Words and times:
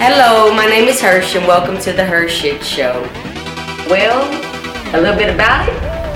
Hello, 0.00 0.54
my 0.54 0.64
name 0.64 0.86
is 0.86 1.00
Hersh 1.00 1.34
and 1.36 1.44
welcome 1.44 1.76
to 1.80 1.92
the 1.92 2.04
Hirsch 2.04 2.32
Shit 2.32 2.62
Show. 2.62 3.02
Well, 3.90 4.22
a 4.94 4.98
little 5.02 5.16
bit 5.16 5.28
about 5.28 5.68
it. 5.68 5.74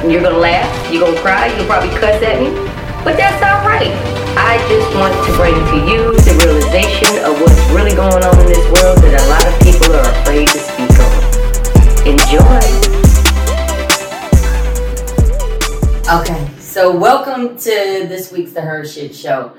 You're 0.08 0.22
gonna 0.22 0.38
laugh, 0.38 0.70
you're 0.92 1.04
gonna 1.04 1.18
cry, 1.20 1.48
you'll 1.56 1.66
probably 1.66 1.90
cuss 1.98 2.22
at 2.22 2.38
me, 2.38 2.54
but 3.02 3.16
that's 3.16 3.42
alright. 3.42 3.90
I 4.38 4.62
just 4.70 4.86
want 4.94 5.12
to 5.26 5.34
bring 5.34 5.54
to 5.54 5.78
you 5.90 6.14
the 6.14 6.30
realization 6.46 7.26
of 7.26 7.40
what's 7.40 7.58
really 7.74 7.90
going 7.96 8.22
on 8.22 8.38
in 8.38 8.46
this 8.46 8.62
world 8.70 8.98
that 9.02 9.18
a 9.18 9.26
lot 9.26 9.42
of 9.50 9.54
people 9.66 9.90
are 9.98 10.06
afraid 10.14 10.46
to 10.46 10.62
speak 10.62 10.94
on. 11.02 11.10
Enjoy. 12.06 12.62
Okay, 16.20 16.58
so 16.60 16.96
welcome 16.96 17.58
to 17.58 18.06
this 18.06 18.30
week's 18.30 18.52
The 18.52 18.60
HERshyt 18.60 19.12
Show. 19.12 19.54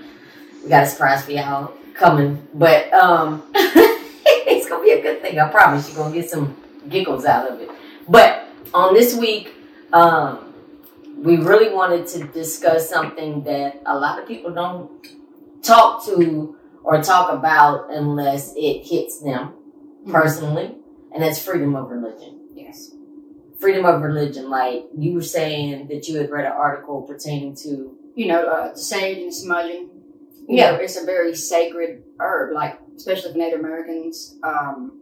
We 0.64 0.70
got 0.70 0.84
a 0.84 0.88
surprise 0.88 1.26
for 1.26 1.32
y'all 1.32 1.74
coming, 1.94 2.48
but 2.54 2.92
um, 2.94 3.44
it's 4.48 4.68
gonna 4.68 4.84
be 4.84 4.92
a 4.92 5.02
good 5.02 5.22
thing. 5.22 5.40
I 5.40 5.50
promise 5.50 5.88
you're 5.88 5.98
gonna 5.98 6.14
get 6.14 6.30
some 6.30 6.58
giggles 6.90 7.26
out 7.26 7.50
of 7.50 7.60
it. 7.62 7.70
But 8.08 8.48
on 8.74 8.94
this 8.94 9.16
week, 9.16 9.54
um, 9.94 10.54
we 11.18 11.38
really 11.38 11.74
wanted 11.74 12.08
to 12.08 12.26
discuss 12.26 12.90
something 12.90 13.44
that 13.44 13.82
a 13.86 13.98
lot 13.98 14.20
of 14.20 14.28
people 14.28 14.54
don't 14.54 14.92
talk 15.62 16.06
to 16.06 16.58
or 16.84 17.02
talk 17.02 17.32
about 17.32 17.90
unless 17.92 18.54
it 18.58 18.86
hits 18.86 19.22
them 19.22 19.50
mm-hmm. 19.50 20.12
personally, 20.12 20.76
and 21.14 21.24
that's 21.24 21.44
freedom 21.44 21.76
of 21.76 21.90
religion. 21.90 22.50
Yes. 22.54 22.92
Freedom 23.60 23.86
of 23.86 24.02
religion. 24.02 24.50
Like 24.50 24.86
you 24.98 25.14
were 25.14 25.24
saying 25.24 25.88
that 25.88 26.08
you 26.08 26.18
had 26.18 26.30
read 26.30 26.46
an 26.46 26.52
article 26.52 27.04
pertaining 27.04 27.56
to, 27.58 27.98
you 28.16 28.28
know, 28.28 28.46
uh, 28.46 28.76
sage 28.76 29.20
and 29.20 29.34
smudging. 29.34 29.90
You 30.48 30.58
yeah. 30.58 30.72
Know, 30.72 30.78
it's 30.78 31.02
a 31.02 31.06
very 31.06 31.36
sacred 31.36 32.04
herb, 32.20 32.54
like, 32.54 32.78
especially 32.96 33.32
for 33.32 33.38
Native 33.38 33.60
Americans. 33.60 34.38
Um, 34.44 35.00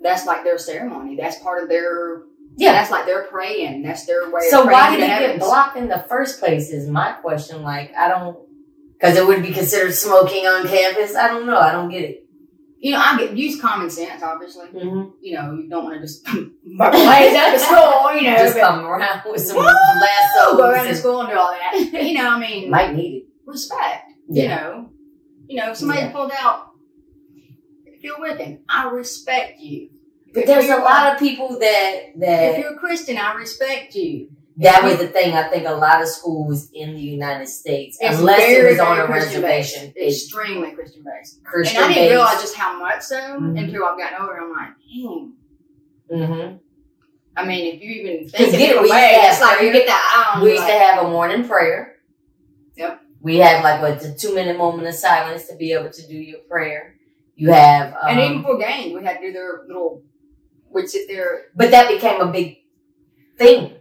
that's 0.00 0.26
like 0.26 0.44
their 0.44 0.58
ceremony. 0.58 1.16
That's 1.16 1.38
part 1.40 1.62
of 1.62 1.68
their 1.68 2.22
yeah, 2.56 2.72
that's 2.72 2.90
like 2.90 3.04
they're 3.04 3.24
praying. 3.24 3.82
That's 3.82 4.06
their 4.06 4.30
way. 4.30 4.48
So 4.48 4.64
why 4.64 4.90
did 4.90 5.02
it 5.02 5.06
get 5.06 5.38
blocked 5.38 5.76
in 5.76 5.88
the 5.88 6.04
first 6.08 6.40
place? 6.40 6.70
Is 6.70 6.88
my 6.88 7.12
question. 7.12 7.62
Like 7.62 7.94
I 7.94 8.08
don't, 8.08 8.38
because 8.94 9.16
it 9.16 9.26
would 9.26 9.42
be 9.42 9.52
considered 9.52 9.92
smoking 9.92 10.46
on 10.46 10.66
campus. 10.66 11.14
I 11.14 11.28
don't 11.28 11.46
know. 11.46 11.58
I 11.58 11.72
don't 11.72 11.90
get 11.90 12.02
it. 12.02 12.22
You 12.78 12.92
know, 12.92 12.98
I 12.98 13.18
get 13.18 13.36
use 13.36 13.60
common 13.60 13.90
sense. 13.90 14.22
Obviously, 14.22 14.68
mm-hmm. 14.68 15.10
you 15.20 15.34
know, 15.34 15.52
you 15.52 15.68
don't 15.68 15.84
want 15.84 15.96
to 15.96 16.00
just 16.00 16.24
blaze 16.24 16.40
out 17.34 17.52
the 17.52 17.58
school. 17.58 18.14
You 18.14 18.22
know, 18.22 18.36
just 18.36 18.58
come 18.58 18.86
around 18.86 19.22
with 19.30 19.42
some 19.42 19.58
lasso, 19.58 20.56
go 20.56 20.70
around 20.70 20.86
to 20.86 20.94
school 20.94 21.20
and 21.20 21.30
do 21.30 21.38
all 21.38 21.52
that. 21.52 22.02
you 22.02 22.14
know, 22.14 22.30
I 22.30 22.38
mean, 22.38 22.70
might 22.70 22.94
need 22.94 23.16
it. 23.16 23.28
Respect. 23.44 24.12
Yeah. 24.28 24.42
You 24.42 24.48
know, 24.48 24.90
you 25.48 25.56
know, 25.56 25.70
if 25.72 25.76
somebody 25.76 26.00
yeah. 26.00 26.12
pulled 26.12 26.32
out. 26.38 26.70
If 27.96 28.04
you're 28.04 28.18
Wiccan, 28.18 28.60
I 28.68 28.90
respect 28.90 29.58
you. 29.60 29.90
But 30.34 30.46
there's 30.46 30.68
a 30.68 30.76
lot 30.76 31.12
of 31.12 31.18
people 31.18 31.58
that 31.58 32.00
that 32.16 32.54
if 32.54 32.58
you're 32.58 32.74
a 32.74 32.78
Christian, 32.78 33.16
I 33.16 33.34
respect 33.34 33.94
you. 33.94 34.28
That 34.58 34.84
was 34.84 34.98
the 34.98 35.08
thing. 35.08 35.34
I 35.34 35.48
think 35.48 35.66
a 35.66 35.72
lot 35.72 36.02
of 36.02 36.08
schools 36.08 36.70
in 36.72 36.94
the 36.94 37.00
United 37.00 37.48
States, 37.48 37.98
unless 38.00 38.40
very, 38.40 38.68
it 38.68 38.70
was 38.70 38.80
on 38.80 38.98
a 38.98 39.04
Christian 39.04 39.42
reservation, 39.42 39.92
based. 39.94 40.24
extremely 40.24 40.72
Christian 40.72 41.04
based. 41.04 41.44
Christian 41.44 41.76
and 41.76 41.84
I 41.84 41.88
didn't 41.88 42.02
based. 42.04 42.10
realize 42.10 42.40
just 42.40 42.56
how 42.56 42.78
much 42.78 43.02
so 43.02 43.16
mm-hmm. 43.16 43.56
until 43.56 43.84
I've 43.84 43.98
gotten 43.98 44.18
older. 44.20 44.40
I'm 44.40 44.52
like, 44.52 44.74
hmm. 44.90 46.14
Mm-hmm. 46.14 46.56
I 47.36 47.44
mean, 47.44 47.74
if 47.74 47.82
you 47.82 47.90
even 47.90 48.28
think 48.28 48.54
of 48.54 48.60
it 48.60 48.76
away, 48.76 49.20
it's 49.24 49.40
like 49.40 49.60
you 49.60 49.72
get 49.72 49.86
that. 49.86 50.40
we 50.42 50.50
used 50.50 50.62
like, 50.62 50.72
to 50.72 50.78
have 50.78 51.04
a 51.04 51.08
morning 51.10 51.46
prayer. 51.46 51.96
Yep. 52.76 53.02
We 53.20 53.36
had 53.36 53.62
like 53.62 54.02
a 54.02 54.14
two 54.14 54.34
minute 54.34 54.56
moment 54.56 54.88
of 54.88 54.94
silence 54.94 55.48
to 55.48 55.56
be 55.56 55.72
able 55.72 55.90
to 55.90 56.06
do 56.06 56.16
your 56.16 56.40
prayer. 56.40 56.95
You 57.36 57.50
have, 57.50 57.92
um, 57.92 58.08
and 58.08 58.20
even 58.20 58.42
for 58.42 58.58
games, 58.58 58.94
we 58.94 59.04
had 59.04 59.20
to 59.20 59.26
do 59.26 59.32
their 59.32 59.64
little 59.68 60.02
would 60.70 60.88
sit 60.88 61.06
there. 61.06 61.46
But 61.54 61.70
that 61.70 61.88
became 61.88 62.20
a 62.20 62.32
big 62.32 62.58
thing. 63.36 63.74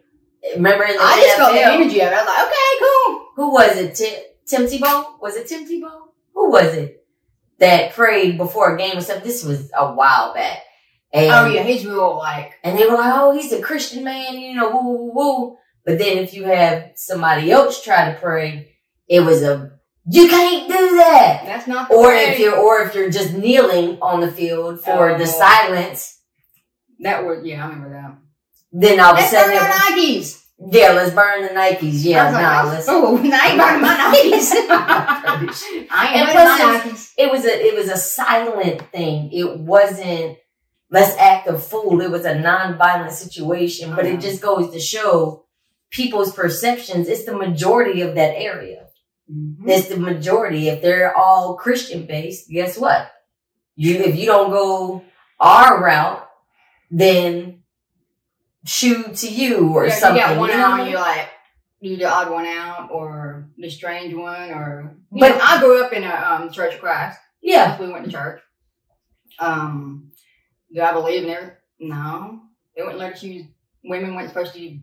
Remember 0.56 0.84
in 0.84 0.96
the 0.96 1.02
I 1.02 1.22
just 1.22 1.38
felt 1.38 1.54
the 1.54 1.66
energy 1.66 2.02
of 2.02 2.08
it. 2.08 2.14
I 2.14 2.24
was 2.24 2.28
like, 2.28 2.48
okay, 2.48 2.80
cool. 2.80 3.28
Who 3.36 3.54
was 3.54 3.78
it? 3.78 3.96
Tim, 3.96 4.24
Tim 4.46 4.68
Tebow? 4.68 5.22
Was 5.22 5.36
it 5.36 5.48
Tim 5.48 5.66
Tebow? 5.66 6.10
Who 6.34 6.52
was 6.52 6.74
it 6.76 7.06
that 7.60 7.94
prayed 7.94 8.38
before 8.38 8.76
a 8.76 8.78
game 8.78 8.98
or 8.98 9.02
something? 9.02 9.26
This 9.26 9.44
was 9.44 9.72
a 9.76 9.94
while 9.94 10.34
back. 10.34 10.60
And, 11.14 11.32
oh 11.32 11.46
yeah, 11.46 11.64
he's 11.64 11.86
real 11.86 12.18
like. 12.18 12.54
And 12.64 12.78
they 12.78 12.86
were 12.86 12.96
like, 12.96 13.14
oh, 13.16 13.34
he's 13.34 13.54
a 13.54 13.62
Christian 13.62 14.04
man, 14.04 14.38
you 14.38 14.54
know, 14.54 14.70
woo, 14.70 14.98
woo, 14.98 15.12
woo. 15.14 15.58
But 15.86 15.98
then 15.98 16.18
if 16.18 16.34
you 16.34 16.44
have 16.44 16.92
somebody 16.96 17.52
else 17.52 17.82
try 17.82 18.12
to 18.12 18.20
pray, 18.20 18.76
it 19.08 19.22
was 19.22 19.42
a 19.42 19.75
you 20.08 20.28
can't 20.28 20.68
do 20.68 20.98
that. 20.98 21.44
That's 21.46 21.68
not. 21.68 21.90
or 21.92 22.10
way. 22.10 22.26
if 22.26 22.40
you're, 22.40 22.56
or 22.56 22.82
if 22.82 22.94
you're 22.94 23.10
just 23.10 23.34
kneeling 23.34 23.98
on 24.02 24.20
the 24.20 24.32
field 24.32 24.82
for 24.82 25.12
oh. 25.12 25.18
the 25.18 25.26
silence, 25.26 26.22
that 27.00 27.26
was 27.26 27.44
yeah, 27.44 27.64
I 27.64 27.70
remember 27.70 27.92
that. 27.92 28.18
Then 28.72 29.00
all 29.00 29.14
of 29.14 29.20
a 29.20 29.24
sudden, 29.24 29.58
burn 29.58 29.72
Nikes. 29.72 30.44
Yeah, 30.58 30.92
let's 30.92 31.14
burn 31.14 31.42
the 31.42 31.50
Nikes. 31.50 32.04
Yeah, 32.04 32.32
no, 32.32 32.40
nah, 32.40 32.64
let's. 32.64 32.86
Oh, 32.88 33.18
I 33.18 33.50
ain't 33.50 33.60
burning 33.60 33.82
my 33.82 33.96
Nikes. 33.96 34.52
I 35.92 36.12
ain't 36.14 36.34
burning 36.34 36.68
my 36.68 36.92
Nikes. 36.92 37.14
It 37.18 37.32
was 37.32 37.46
a 37.46 37.66
it 37.68 37.76
was 37.76 37.90
a 37.90 37.98
silent 37.98 38.82
thing. 38.92 39.32
It 39.32 39.60
wasn't 39.60 40.38
let's 40.92 41.18
act 41.18 41.48
a 41.48 41.58
fool. 41.58 42.02
It 42.02 42.12
was 42.12 42.26
a 42.26 42.40
non-violent 42.40 43.12
situation, 43.12 43.96
but 43.96 44.06
it 44.06 44.14
uh-huh. 44.14 44.22
just 44.22 44.42
goes 44.42 44.72
to 44.72 44.80
show 44.80 45.46
people's 45.90 46.34
perceptions. 46.34 47.08
It's 47.08 47.26
the 47.26 47.36
majority 47.36 48.02
of 48.02 48.16
that 48.16 48.36
area. 48.36 48.85
Mm-hmm. 49.32 49.70
It's 49.70 49.88
the 49.88 49.98
majority. 49.98 50.70
If 50.70 50.82
they're 50.82 51.16
all 51.18 51.56
Christian 51.56 52.06
based, 52.06 52.50
guess 52.50 52.78
what? 52.78 53.12
You 53.76 53.96
if 53.96 54.16
you 54.16 54.26
don't 54.26 54.52
go 54.52 55.04
our 55.40 55.84
route, 55.84 56.28
then 56.92 57.64
shoot 58.66 59.16
to 59.16 59.28
you 59.28 59.74
or 59.74 59.88
yeah, 59.88 59.96
something. 59.96 60.22
You 60.22 60.28
got 60.28 60.38
one 60.38 60.50
you 60.50 60.58
know? 60.58 60.64
out, 60.64 60.90
you 60.90 60.96
like 60.96 61.30
you 61.82 61.98
the 61.98 62.06
odd 62.06 62.32
one 62.32 62.46
out 62.46 62.90
or 62.92 63.50
the 63.58 63.70
strange 63.70 64.14
one 64.14 64.52
or. 64.52 64.96
but 65.12 65.30
know, 65.30 65.40
I 65.42 65.60
grew 65.60 65.84
up 65.84 65.94
in 65.94 66.04
a 66.04 66.14
um, 66.14 66.52
church 66.52 66.76
of 66.76 66.80
Christ. 66.80 67.20
Yeah, 67.42 67.80
we 67.80 67.90
went 67.90 68.06
to 68.06 68.12
church. 68.12 68.42
Um, 69.40 70.12
do 70.74 70.82
I 70.82 70.94
believe 70.94 71.24
in 71.24 71.30
it? 71.30 71.58
No, 71.80 72.42
they 72.76 72.82
wouldn't 72.82 73.00
let 73.00 73.22
you. 73.24 73.48
Women 73.84 74.16
weren't 74.16 74.30
supposed 74.30 74.56
to 74.56 74.80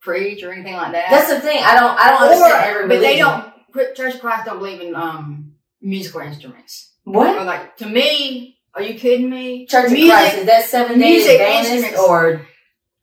preach 0.00 0.42
or 0.42 0.52
anything 0.52 0.74
like 0.74 0.92
that. 0.92 1.10
That's 1.10 1.28
the 1.28 1.40
thing. 1.40 1.60
I 1.62 1.74
don't. 1.74 1.98
I 1.98 2.10
don't 2.10 2.22
or, 2.22 2.32
understand 2.32 2.64
every. 2.64 2.88
But 2.88 3.00
they 3.00 3.16
don't. 3.16 3.53
Church 3.74 4.14
of 4.14 4.20
Christ 4.20 4.46
don't 4.46 4.58
believe 4.58 4.80
in 4.80 4.94
um 4.94 5.54
musical 5.80 6.20
instruments. 6.20 6.92
What? 7.04 7.36
Or 7.36 7.44
like 7.44 7.76
to 7.78 7.86
me, 7.86 8.58
are 8.74 8.82
you 8.82 8.98
kidding 8.98 9.30
me? 9.30 9.66
Church 9.66 9.90
music, 9.90 10.12
of 10.12 10.18
Christ, 10.18 10.38
is 10.38 10.46
that 10.46 10.64
seven 10.66 10.98
days 10.98 11.26
Adventist 11.28 11.98
or 11.98 12.46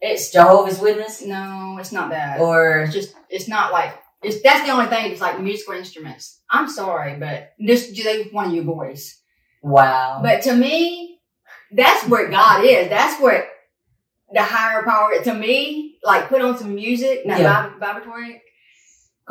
it's 0.02 0.31
Jehovah's 0.31 0.80
Witness? 0.80 1.22
No, 1.22 1.78
it's 1.80 1.92
not 1.92 2.10
that. 2.10 2.40
Or 2.40 2.80
it's 2.80 2.94
just 2.94 3.16
it's 3.30 3.48
not 3.48 3.72
like 3.72 3.94
it's 4.24 4.42
that's 4.42 4.66
the 4.66 4.74
only 4.74 4.88
thing. 4.88 5.12
It's 5.12 5.22
like 5.22 5.40
musical 5.40 5.74
instruments. 5.74 6.40
I'm 6.50 6.68
sorry, 6.70 7.18
but 7.18 7.54
just 7.66 7.96
they 7.96 8.22
of 8.22 8.54
your 8.54 8.64
boys. 8.64 9.20
Wow. 9.62 10.20
But 10.24 10.42
to 10.44 10.56
me, 10.56 11.20
that's 11.72 12.08
where 12.08 12.30
God 12.30 12.66
is. 12.66 12.90
That's 12.90 13.22
where 13.22 13.48
the 14.34 14.42
higher 14.42 14.84
power. 14.84 15.12
To 15.24 15.34
me, 15.34 15.98
like 16.04 16.30
put 16.30 16.42
on 16.42 16.58
some 16.58 16.76
music, 16.76 17.26
not 17.26 17.40
yeah. 17.40 17.74
vibratory. 17.80 18.42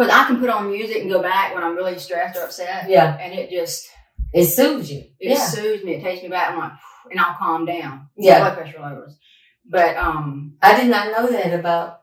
Because 0.01 0.15
I 0.15 0.25
can 0.25 0.41
put 0.41 0.49
on 0.49 0.71
music 0.71 1.03
and 1.03 1.11
go 1.11 1.21
back 1.21 1.55
when 1.55 1.63
I'm 1.63 1.77
really 1.77 1.99
stressed 1.99 2.39
or 2.39 2.45
upset. 2.45 2.89
Yeah. 2.89 3.19
And 3.19 3.35
it 3.35 3.51
just 3.51 3.87
it 4.33 4.47
soothes 4.47 4.91
you. 4.91 5.01
It 5.19 5.33
yeah. 5.33 5.45
soothes 5.45 5.85
me. 5.85 5.97
It 5.97 6.03
takes 6.03 6.23
me 6.23 6.31
back. 6.31 6.53
I'm 6.53 6.59
like, 6.59 6.73
and 7.11 7.21
I'll 7.21 7.37
calm 7.37 7.67
down. 7.67 8.09
Yeah. 8.17 8.39
Blood 8.39 8.57
pressure 8.57 8.81
lowers. 8.81 9.19
But 9.67 9.99
um, 9.99 10.55
I 10.63 10.81
did 10.81 10.89
not 10.89 11.13
know 11.13 11.31
that 11.31 11.53
about. 11.53 12.01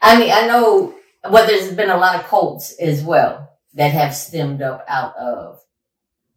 I 0.00 0.16
mean, 0.20 0.30
I 0.32 0.46
know. 0.46 0.94
Well, 1.28 1.44
there's 1.44 1.72
been 1.72 1.90
a 1.90 1.96
lot 1.96 2.20
of 2.20 2.28
cults 2.28 2.72
as 2.78 3.02
well 3.02 3.50
that 3.72 3.90
have 3.90 4.14
stemmed 4.14 4.62
up 4.62 4.84
out 4.86 5.16
of 5.16 5.60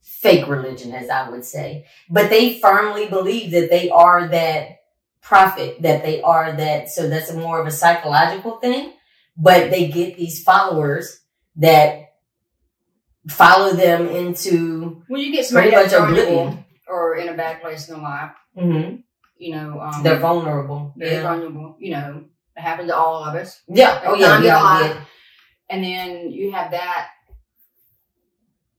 fake 0.02 0.48
religion, 0.48 0.94
as 0.94 1.12
I 1.12 1.30
would 1.30 1.46
say. 1.46 1.86
But 2.10 2.32
they 2.32 2.58
firmly 2.60 3.06
believe 3.06 3.52
that 3.52 3.70
they 3.70 3.92
are 3.92 4.28
that 4.30 4.80
prophet, 5.22 5.80
that 5.84 6.02
they 6.02 6.24
are 6.24 6.54
that. 6.54 6.90
So 6.90 7.08
that's 7.08 7.32
more 7.34 7.62
of 7.62 7.68
a 7.68 7.72
psychological 7.72 8.58
thing. 8.58 8.94
But 9.38 9.70
they 9.70 9.88
get 9.88 10.18
these 10.18 10.44
followers 10.44 11.22
that 11.58 12.08
follow 13.30 13.74
them 13.74 14.08
into 14.08 15.04
when 15.08 15.22
you 15.22 15.32
get 15.32 15.50
pretty 15.52 15.72
much 15.72 15.94
oblivion 15.94 16.66
or 16.88 17.18
in 17.18 17.30
a 17.30 17.34
bad 17.34 17.62
place 17.62 17.88
in 17.88 17.96
their 17.96 18.04
life. 18.04 18.32
Mm-hmm. 18.58 18.96
You 19.38 19.56
know, 19.56 19.80
um, 19.80 20.04
they're 20.04 20.20
vulnerable. 20.20 20.94
They're 20.96 21.22
yeah. 21.22 21.24
vulnerable. 21.24 21.76
You 21.80 21.92
know, 21.92 22.26
it 22.56 22.62
happens 22.62 22.90
to 22.90 22.96
all 22.96 23.24
of 23.24 23.36
us. 23.36 23.62
Yeah. 23.68 24.02
Oh 24.06 24.16
yeah. 24.16 24.42
Yeah. 24.42 24.82
yeah. 24.82 25.02
And 25.70 25.84
then 25.84 26.32
you 26.32 26.52
have 26.54 26.72
that, 26.72 27.10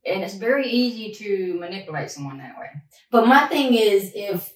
and 0.07 0.23
it's 0.23 0.35
very 0.35 0.69
easy 0.69 1.13
to 1.25 1.59
manipulate 1.61 2.11
someone 2.11 2.39
that 2.39 2.59
way. 2.59 2.71
But 3.11 3.29
my 3.29 3.47
thing 3.47 3.75
is, 3.75 4.11
if 4.15 4.53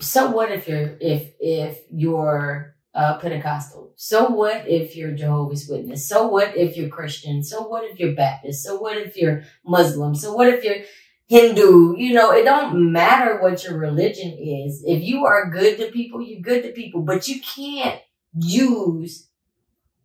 so, 0.00 0.30
what 0.30 0.50
if 0.52 0.68
you're 0.68 0.96
if 1.00 1.32
if 1.40 1.80
you're 1.90 2.76
uh, 2.94 3.18
Pentecostal? 3.18 3.92
So 3.96 4.28
what 4.28 4.68
if 4.68 4.96
you're 4.96 5.12
Jehovah's 5.12 5.68
Witness? 5.68 6.08
So 6.08 6.26
what 6.28 6.56
if 6.56 6.76
you're 6.76 6.88
Christian? 6.88 7.42
So 7.42 7.66
what 7.66 7.84
if 7.84 7.98
you're 7.98 8.14
Baptist? 8.14 8.64
So 8.64 8.78
what 8.78 8.96
if 8.96 9.16
you're 9.16 9.42
Muslim? 9.64 10.14
So 10.14 10.34
what 10.34 10.48
if 10.48 10.64
you're 10.64 10.84
Hindu, 11.30 11.94
you 11.96 12.12
know, 12.12 12.32
it 12.32 12.44
don't 12.44 12.90
matter 12.90 13.40
what 13.40 13.62
your 13.62 13.78
religion 13.78 14.32
is. 14.32 14.82
If 14.84 15.00
you 15.04 15.26
are 15.26 15.48
good 15.48 15.78
to 15.78 15.92
people, 15.92 16.20
you're 16.20 16.40
good 16.40 16.64
to 16.64 16.72
people, 16.72 17.02
but 17.02 17.28
you 17.28 17.40
can't 17.40 18.00
use 18.36 19.28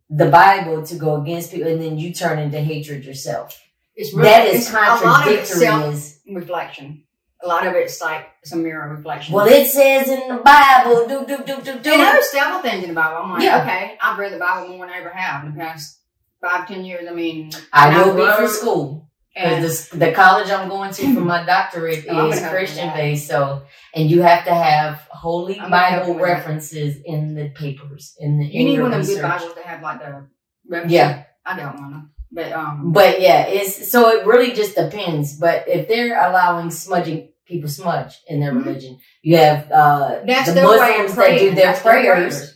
the 0.08 0.30
Bible 0.30 0.86
to 0.86 0.96
go 0.96 1.20
against 1.20 1.52
people 1.52 1.68
and 1.68 1.82
then 1.82 1.98
you 1.98 2.14
turn 2.14 2.38
into 2.38 2.60
hatred 2.60 3.06
yourself. 3.06 3.60
It's 3.96 4.14
really, 4.14 4.30
that 4.30 4.46
is 4.46 4.56
it's, 4.56 4.70
a 4.70 4.74
lot 4.74 4.88
of 4.88 5.28
it's 5.32 5.50
contradictory. 5.50 5.94
Is 5.94 6.20
reflection. 6.30 7.04
A 7.44 7.48
lot 7.48 7.68
of 7.68 7.74
it's 7.76 8.02
like 8.02 8.28
a 8.52 8.56
mirror 8.56 8.90
reflection. 8.96 9.34
well, 9.36 9.46
it 9.46 9.68
says 9.68 10.08
in 10.08 10.28
the 10.30 10.42
Bible, 10.42 11.08
do 11.08 11.26
do 11.28 11.38
do 11.44 11.56
do 11.62 11.80
do. 11.80 11.92
and 11.92 12.02
there's 12.02 12.30
several 12.32 12.62
things 12.62 12.84
in 12.84 12.90
the 12.90 12.96
Bible. 12.96 13.18
I'm 13.24 13.32
like, 13.32 13.44
Yeah. 13.44 13.62
okay, 13.62 13.98
I've 14.02 14.18
read 14.18 14.34
the 14.34 14.40
Bible 14.40 14.70
more 14.70 14.86
than 14.88 14.96
I 14.96 15.00
ever 15.00 15.10
have 15.10 15.46
in 15.46 15.54
the 15.54 15.60
past 15.60 16.00
five, 16.42 16.68
ten 16.68 16.86
years. 16.86 17.08
I 17.10 17.14
mean, 17.14 17.52
I 17.74 18.02
will 18.04 18.16
be 18.16 18.26
for 18.36 18.48
school. 18.48 19.10
and 19.36 19.62
Because 19.62 19.90
the, 19.90 19.98
the 19.98 20.12
college 20.14 20.50
I'm 20.50 20.70
going 20.70 20.92
to 20.94 21.14
for 21.14 21.20
my 21.22 21.46
doctorate 21.46 22.06
is 22.10 22.48
Christian 22.48 22.90
based, 22.94 23.28
so 23.28 23.64
and 23.94 24.10
you 24.10 24.22
have 24.22 24.46
to 24.46 24.54
have 24.54 25.02
holy 25.12 25.60
I'm 25.60 25.70
Bible 25.70 26.08
you 26.08 26.14
with 26.14 26.22
that. 26.24 26.34
references 26.34 26.98
in 27.06 27.36
the 27.36 27.50
papers 27.50 28.16
in 28.18 28.40
the 28.40 28.46
you 28.46 28.62
in 28.62 28.66
need 28.68 28.80
one 28.82 28.94
of 28.94 29.06
them 29.06 29.16
good. 29.16 29.22
Bibles 29.22 29.56
that 29.56 29.66
have 29.66 29.82
like 29.84 30.00
the 30.00 30.28
reference. 30.68 30.92
Yeah. 30.94 31.24
I 31.46 31.58
don't 31.58 31.76
want 31.80 31.92
them, 31.92 32.12
but 32.36 32.52
um, 32.52 32.92
But 32.92 33.22
yeah, 33.22 33.48
it's 33.48 33.90
so 33.92 34.10
it 34.10 34.26
really 34.26 34.52
just 34.54 34.76
depends. 34.76 35.38
But 35.38 35.68
if 35.68 35.88
they're 35.88 36.16
allowing 36.30 36.70
smudging 36.72 37.30
people 37.48 37.70
smudge 37.70 38.20
in 38.28 38.40
their 38.40 38.52
Mhm. 38.52 38.66
religion, 38.66 39.00
you 39.22 39.38
have 39.38 39.72
uh 39.72 40.20
that's 40.26 40.48
the 40.50 40.54
their 40.56 40.68
way 40.68 40.76
of 40.76 41.10
Muslims 41.10 41.16
that 41.16 41.40
do 41.40 41.46
their 41.56 41.66
That's 41.68 41.82
their 41.82 41.92
prayers. 41.94 42.55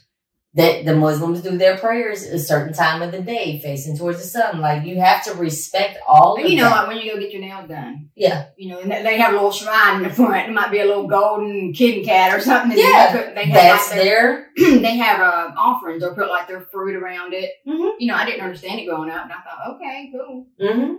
That 0.60 0.86
the 0.86 0.96
Muslims 0.96 1.42
do 1.42 1.58
their 1.58 1.78
prayers 1.78 2.24
a 2.24 2.38
certain 2.38 2.74
time 2.74 3.02
of 3.02 3.12
the 3.12 3.22
day, 3.22 3.60
facing 3.64 3.98
towards 3.98 4.20
the 4.22 4.28
sun. 4.28 4.60
Like 4.68 4.86
you 4.86 5.00
have 5.00 5.24
to 5.26 5.34
respect 5.36 5.98
all 6.08 6.36
And 6.36 6.46
of 6.46 6.52
you 6.52 6.58
know, 6.58 6.70
that. 6.70 6.88
when 6.88 6.98
you 6.98 7.14
go 7.14 7.20
get 7.20 7.32
your 7.32 7.42
nails 7.42 7.70
done, 7.70 8.10
yeah, 8.16 8.48
you 8.58 8.68
know, 8.70 8.80
and 8.80 8.92
they- 8.92 9.18
have 9.20 9.32
a 9.34 9.36
little 9.36 9.52
shrine 9.52 9.98
in 9.98 10.04
the 10.04 10.14
front. 10.14 10.50
It 10.50 10.54
might 10.54 10.72
be 10.72 10.80
a 10.80 10.86
little 10.86 11.08
golden 11.08 11.72
kitten 11.74 12.04
cat 12.04 12.34
or 12.36 12.42
something. 12.42 12.78
Yeah, 12.78 13.12
they, 13.14 13.18
put- 13.24 13.36
they 13.36 13.46
have 13.46 13.62
that's 13.62 13.90
like 13.92 14.00
their, 14.02 14.48
their 14.58 14.80
they 14.86 14.98
have 14.98 15.20
uh, 15.22 15.52
offerings 15.58 16.04
or 16.04 16.14
put 16.16 16.28
like 16.30 16.48
their 16.50 16.62
fruit 16.72 16.96
around 17.02 17.34
it. 17.34 17.52
Mhm. 17.68 17.94
You 18.00 18.08
know, 18.10 18.16
I 18.16 18.26
didn't 18.26 18.42
understand 18.42 18.80
it 18.82 18.86
growing 18.86 19.10
up, 19.10 19.24
and 19.24 19.32
I 19.32 19.38
thought, 19.38 19.76
okay, 19.76 20.12
cool. 20.14 20.48
hmm 20.60 20.96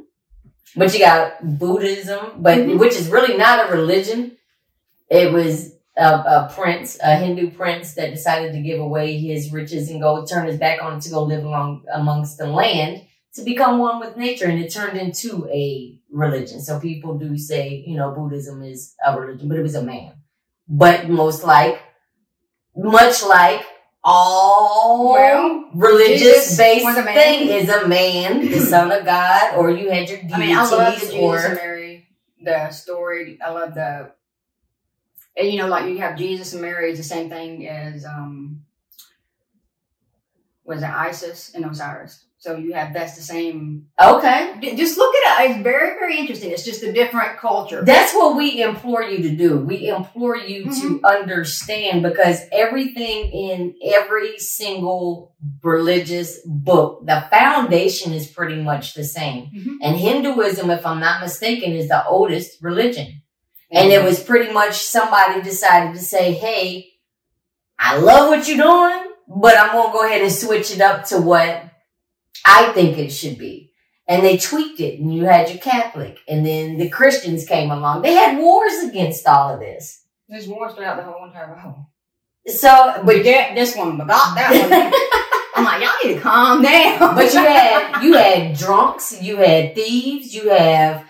But 0.76 0.92
you 0.94 1.00
got 1.00 1.58
Buddhism, 1.58 2.20
but 2.38 2.58
Mhm. 2.58 2.78
which 2.78 2.94
is 2.94 3.08
really 3.08 3.36
not 3.36 3.68
a 3.68 3.72
religion. 3.72 4.36
It 5.10 5.32
was 5.32 5.74
a, 5.96 6.04
a 6.04 6.52
prince, 6.54 6.98
a 7.02 7.16
Hindu 7.16 7.50
prince 7.50 7.94
that 7.94 8.10
decided 8.10 8.52
to 8.52 8.60
give 8.60 8.80
away 8.80 9.18
his 9.18 9.52
riches 9.52 9.90
and 9.90 10.00
go 10.00 10.24
turn 10.24 10.46
his 10.46 10.58
back 10.58 10.82
on 10.82 10.98
it 10.98 11.02
to 11.02 11.10
go 11.10 11.22
live 11.22 11.44
along 11.44 11.84
amongst 11.92 12.38
the 12.38 12.46
land 12.46 13.02
to 13.34 13.42
become 13.42 13.78
one 13.78 14.00
with 14.00 14.16
nature, 14.16 14.46
and 14.46 14.58
it 14.58 14.72
turned 14.72 14.98
into 14.98 15.48
a 15.52 16.00
religion. 16.10 16.60
So 16.60 16.80
people 16.80 17.16
do 17.16 17.38
say, 17.38 17.84
you 17.86 17.96
know, 17.96 18.10
Buddhism 18.12 18.62
is 18.62 18.94
a 19.06 19.18
religion, 19.18 19.48
but 19.48 19.58
it 19.58 19.62
was 19.62 19.76
a 19.76 19.82
man. 19.82 20.14
But 20.68 21.08
most 21.08 21.44
like, 21.44 21.80
much 22.76 23.24
like 23.24 23.64
all 24.02 25.12
Well, 25.12 25.70
religious 25.74 26.56
based 26.56 26.84
was 26.84 26.96
a 26.96 27.04
man. 27.04 27.14
thing 27.14 27.48
is 27.48 27.68
a 27.68 27.86
man, 27.86 28.40
the 28.40 28.60
son 28.72 28.90
of 28.90 29.04
God, 29.04 29.56
or 29.56 29.70
you 29.70 29.90
had 29.90 30.08
your 30.08 30.18
deities, 30.22 30.32
I 30.32 30.38
mean, 30.38 30.56
I 30.56 30.68
love 30.70 30.94
the 30.94 31.00
Jesus 31.00 31.14
or 31.14 31.38
and 31.38 31.54
Mary, 31.54 32.08
the 32.42 32.70
story. 32.70 33.38
I 33.44 33.50
love 33.50 33.74
the, 33.74 34.12
you 35.42 35.58
know, 35.58 35.68
like 35.68 35.88
you 35.88 35.98
have 35.98 36.16
Jesus 36.18 36.52
and 36.52 36.62
Mary 36.62 36.90
is 36.92 36.98
the 36.98 37.04
same 37.04 37.28
thing 37.30 37.66
as 37.68 38.04
um, 38.04 38.62
was 40.64 40.82
it 40.82 40.88
Isis 40.88 41.52
and 41.54 41.64
Osiris? 41.64 42.24
So 42.38 42.56
you 42.56 42.72
have 42.72 42.94
that's 42.94 43.16
the 43.16 43.22
same. 43.22 43.88
okay. 44.02 44.54
Just 44.74 44.96
look 44.96 45.14
at 45.14 45.42
it 45.44 45.50
up. 45.50 45.56
It's 45.56 45.62
very 45.62 45.98
very 45.98 46.16
interesting. 46.18 46.52
It's 46.52 46.64
just 46.64 46.82
a 46.82 46.90
different 46.90 47.36
culture. 47.38 47.82
That's 47.84 48.14
what 48.14 48.34
we 48.34 48.62
implore 48.62 49.02
you 49.02 49.22
to 49.28 49.36
do. 49.36 49.58
We 49.58 49.88
implore 49.88 50.36
you 50.38 50.64
to 50.64 50.70
Mm-hmm. 50.70 51.04
understand 51.04 52.02
because 52.02 52.40
everything 52.50 53.30
in 53.30 53.74
every 53.84 54.38
single 54.38 55.34
religious 55.62 56.40
book, 56.46 57.04
the 57.04 57.26
foundation 57.30 58.14
is 58.14 58.26
pretty 58.26 58.62
much 58.62 58.94
the 58.94 59.04
same. 59.04 59.50
Mhm. 59.54 59.76
And 59.82 59.96
Hinduism, 59.98 60.70
if 60.70 60.86
I'm 60.86 61.00
not 61.00 61.20
mistaken, 61.20 61.72
is 61.72 61.88
the 61.88 62.06
oldest 62.06 62.62
religion. 62.62 63.20
And 63.70 63.92
it 63.92 63.98
mm-hmm. 63.98 64.06
was 64.06 64.22
pretty 64.22 64.52
much 64.52 64.74
somebody 64.74 65.42
decided 65.42 65.94
to 65.94 66.00
say, 66.00 66.32
hey, 66.32 66.90
I 67.78 67.98
love 67.98 68.28
what 68.28 68.48
you're 68.48 68.58
doing, 68.58 69.12
but 69.28 69.56
I'm 69.56 69.72
going 69.72 69.88
to 69.88 69.92
go 69.92 70.04
ahead 70.04 70.22
and 70.22 70.32
switch 70.32 70.72
it 70.72 70.80
up 70.80 71.04
to 71.06 71.18
what 71.18 71.64
I 72.44 72.72
think 72.72 72.98
it 72.98 73.10
should 73.10 73.38
be. 73.38 73.72
And 74.08 74.24
they 74.24 74.38
tweaked 74.38 74.80
it 74.80 74.98
and 74.98 75.14
you 75.14 75.24
had 75.24 75.48
your 75.48 75.58
Catholic 75.58 76.18
and 76.28 76.44
then 76.44 76.78
the 76.78 76.88
Christians 76.88 77.46
came 77.46 77.70
along. 77.70 78.02
They 78.02 78.14
had 78.14 78.38
wars 78.38 78.82
against 78.82 79.26
all 79.26 79.54
of 79.54 79.60
this. 79.60 80.04
There's 80.28 80.48
wars 80.48 80.74
throughout 80.74 80.96
the 80.96 81.04
whole 81.04 81.24
entire 81.24 81.54
Bible. 81.54 81.90
So, 82.46 83.02
But 83.04 83.22
get 83.22 83.54
this 83.54 83.76
one, 83.76 83.96
but 83.96 84.08
got 84.08 84.34
that 84.34 84.50
one. 84.50 85.30
I'm 85.54 85.64
like, 85.64 85.82
y'all 85.82 85.92
need 86.04 86.14
to 86.14 86.20
calm 86.20 86.62
down. 86.62 87.14
but 87.14 87.32
you 87.32 87.40
had, 87.40 88.02
you 88.02 88.14
had 88.14 88.56
drunks, 88.56 89.20
you 89.22 89.36
had 89.36 89.74
thieves, 89.74 90.34
you 90.34 90.48
have 90.50 91.09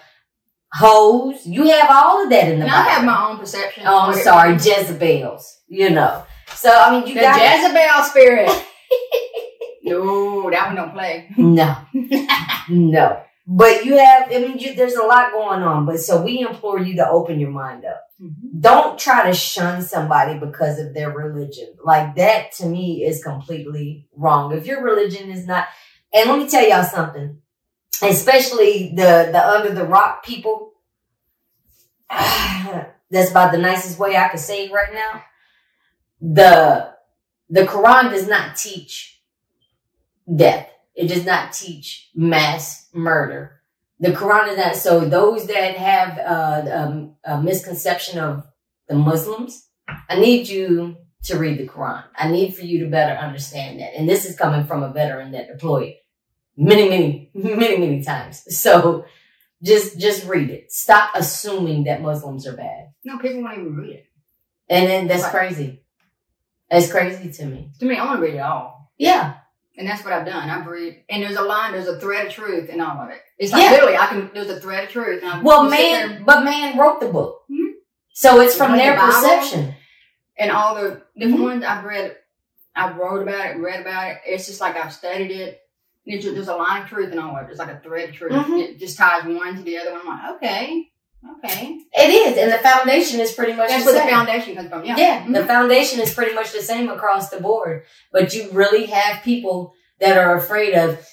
hoes, 0.73 1.47
you 1.47 1.69
have 1.69 1.91
all 1.91 2.23
of 2.23 2.31
that 2.31 2.49
in 2.49 2.59
the 2.59 2.65
And 2.65 2.75
I 2.75 2.83
have 2.89 3.05
my 3.05 3.29
own 3.29 3.39
perception. 3.39 3.85
Oh, 3.87 4.11
I'm 4.11 4.23
sorry, 4.23 4.55
Jezebels, 4.55 5.61
you 5.69 5.91
know. 5.91 6.25
So, 6.55 6.71
I 6.71 6.91
mean, 6.93 7.07
you 7.07 7.15
The 7.15 7.21
got 7.21 7.41
Jezebel 7.41 8.05
spirit. 8.05 8.49
no, 9.83 10.51
that 10.51 10.67
one 10.67 10.77
don't 10.77 10.93
play. 10.93 11.31
No, 11.37 11.77
no. 12.69 13.23
But 13.53 13.85
you 13.85 13.97
have, 13.97 14.31
I 14.31 14.39
mean, 14.39 14.59
you, 14.59 14.75
there's 14.75 14.95
a 14.95 15.03
lot 15.03 15.33
going 15.33 15.63
on. 15.63 15.85
But 15.85 15.99
so 15.99 16.23
we 16.23 16.41
implore 16.41 16.79
you 16.79 16.95
to 16.97 17.09
open 17.09 17.41
your 17.41 17.51
mind 17.51 17.85
up. 17.85 18.05
Mm-hmm. 18.23 18.61
Don't 18.61 18.99
try 18.99 19.29
to 19.29 19.35
shun 19.35 19.83
somebody 19.83 20.39
because 20.39 20.79
of 20.79 20.95
their 20.95 21.11
religion. 21.11 21.75
Like 21.83 22.15
that 22.15 22.53
to 22.59 22.67
me 22.67 23.05
is 23.05 23.25
completely 23.25 24.07
wrong. 24.15 24.53
If 24.53 24.67
your 24.67 24.85
religion 24.85 25.31
is 25.31 25.47
not, 25.47 25.67
and 26.15 26.31
let 26.31 26.39
me 26.39 26.49
tell 26.49 26.69
y'all 26.69 26.85
something, 26.85 27.39
especially 28.03 28.93
the, 28.95 29.29
the 29.33 29.49
under 29.49 29.75
the 29.75 29.85
rock 29.85 30.25
people. 30.25 30.73
That's 32.11 33.31
about 33.31 33.53
the 33.53 33.59
nicest 33.59 33.99
way 33.99 34.17
I 34.17 34.29
could 34.29 34.41
say 34.41 34.67
it 34.67 34.73
right 34.73 34.93
now. 34.93 35.23
The, 36.21 36.95
the 37.49 37.63
Quran 37.63 38.11
does 38.11 38.29
not 38.29 38.57
teach 38.57 39.21
death. 40.35 40.69
It 40.95 41.09
does 41.09 41.25
not 41.25 41.53
teach 41.53 42.11
mass 42.15 42.89
murder. 42.93 43.61
The 43.99 44.13
Quran 44.13 44.49
is 44.49 44.57
not. 44.57 44.77
So 44.77 45.01
those 45.05 45.47
that 45.47 45.77
have 45.77 46.19
uh, 46.19 46.71
um, 46.71 47.17
a 47.25 47.43
misconception 47.43 48.19
of 48.19 48.47
the 48.89 48.95
Muslims, 48.95 49.69
I 50.09 50.19
need 50.19 50.49
you 50.49 50.97
to 51.25 51.39
read 51.39 51.59
the 51.59 51.67
Quran. 51.67 52.05
I 52.17 52.31
need 52.31 52.55
for 52.55 52.65
you 52.65 52.81
to 52.85 52.91
better 52.91 53.15
understand 53.15 53.81
that. 53.81 53.95
And 53.97 54.09
this 54.09 54.25
is 54.25 54.37
coming 54.37 54.67
from 54.67 54.83
a 54.83 54.93
veteran 54.93 55.33
that 55.33 55.49
deployed 55.49 55.95
many, 56.57 56.89
many, 56.89 57.31
many, 57.35 57.77
many 57.79 58.03
times. 58.03 58.43
So 58.59 59.05
just 59.63 59.99
just 59.99 60.27
read 60.27 60.51
it. 60.51 60.73
Stop 60.73 61.11
assuming 61.15 61.85
that 61.85 62.03
Muslims 62.03 62.47
are 62.47 62.57
bad. 62.57 62.93
No, 63.05 63.19
people 63.19 63.43
won't 63.43 63.59
even 63.59 63.77
read 63.77 63.91
it. 63.97 64.07
And 64.69 64.89
then 64.89 65.07
that's 65.09 65.23
Right. 65.25 65.33
crazy. 65.33 65.83
That's 66.71 66.91
crazy 66.91 67.31
to 67.33 67.47
me. 67.47 67.71
To 67.81 67.85
me, 67.87 67.97
I 67.97 68.05
want 68.05 68.21
to 68.21 68.23
read 68.27 68.35
it 68.37 68.41
all. 68.41 68.93
Yeah. 68.97 69.35
And 69.77 69.89
that's 69.89 70.05
what 70.05 70.13
I've 70.13 70.27
done. 70.27 70.49
I've 70.51 70.67
read, 70.67 71.03
and 71.09 71.23
there's 71.23 71.37
a 71.37 71.43
line, 71.43 71.73
there's 71.73 71.89
a 71.89 71.99
thread 71.99 72.27
of 72.27 72.33
truth 72.33 72.69
in 72.69 72.81
all 72.81 72.99
of 73.01 73.09
it. 73.11 73.21
It's 73.39 73.51
like 73.53 73.63
Yeah. 73.63 73.71
literally, 73.73 73.97
I 73.97 74.07
can, 74.07 74.31
there's 74.35 74.51
a 74.51 74.61
thread 74.61 74.85
of 74.85 74.91
truth. 74.91 75.23
Well, 75.43 75.69
man, 75.69 76.09
there 76.11 76.23
but 76.25 76.45
man 76.45 76.79
wrote 76.79 77.01
the 77.01 77.09
book. 77.09 77.43
Mhm. 77.51 77.73
So 78.13 78.41
it's 78.41 78.55
from 78.57 78.73
Like 78.73 78.81
the 78.81 78.85
their 78.85 78.97
Bible? 78.97 79.13
perception. 79.13 79.75
And 80.39 80.51
all 80.51 80.75
the 80.75 81.03
different 81.17 81.41
Mhm. 81.41 81.45
ones 81.45 81.65
I've 81.65 81.85
read, 81.85 82.17
I've 82.77 82.97
wrote 82.97 83.23
about 83.23 83.47
it, 83.47 83.57
read 83.59 83.81
about 83.81 84.11
it. 84.13 84.19
It's 84.27 84.47
just 84.47 84.61
like 84.61 84.77
I've 84.77 84.93
studied 84.93 85.31
it. 85.31 85.61
It's 86.13 86.25
just, 86.25 86.35
there's 86.35 86.49
a 86.49 86.57
line 86.57 86.83
of 86.83 86.89
truth 86.89 87.13
in 87.13 87.19
all 87.19 87.37
of 87.37 87.47
it. 87.49 87.51
It's 87.51 87.59
like 87.59 87.71
a 87.71 87.81
thread 87.81 88.11
of 88.11 88.15
truth. 88.15 88.33
Mhm. 88.33 88.61
It 88.63 88.79
just 88.79 88.97
ties 88.99 89.25
one 89.25 89.57
to 89.57 89.63
the 89.63 89.79
other 89.79 89.93
one. 89.93 90.01
I'm 90.01 90.07
like, 90.07 90.37
okay, 90.37 90.89
okay. 91.39 91.79
It 91.93 92.11
is, 92.11 92.39
and 92.39 92.53
the 92.53 92.59
foundation 92.59 93.21
is 93.21 93.33
pretty 93.33 93.53
much 93.53 93.69
That's 93.69 93.85
the 93.85 93.93
where 93.93 94.05
the 94.05 94.11
foundation 94.11 94.55
comes 94.57 94.69
from. 94.69 94.85
Yeah. 94.85 94.97
Yeah, 94.97 95.23
Mhm. 95.27 95.35
the 95.35 95.45
foundation 95.45 96.01
is 96.01 96.13
pretty 96.15 96.35
much 96.35 96.53
the 96.53 96.63
same 96.63 96.89
across 96.89 97.31
the 97.31 97.41
board. 97.41 97.85
But 98.13 98.35
you 98.35 98.49
really 98.53 98.87
have 98.87 99.23
people 99.23 99.75
that 100.01 100.17
are 100.17 100.37
afraid 100.37 100.75
of, 100.75 101.05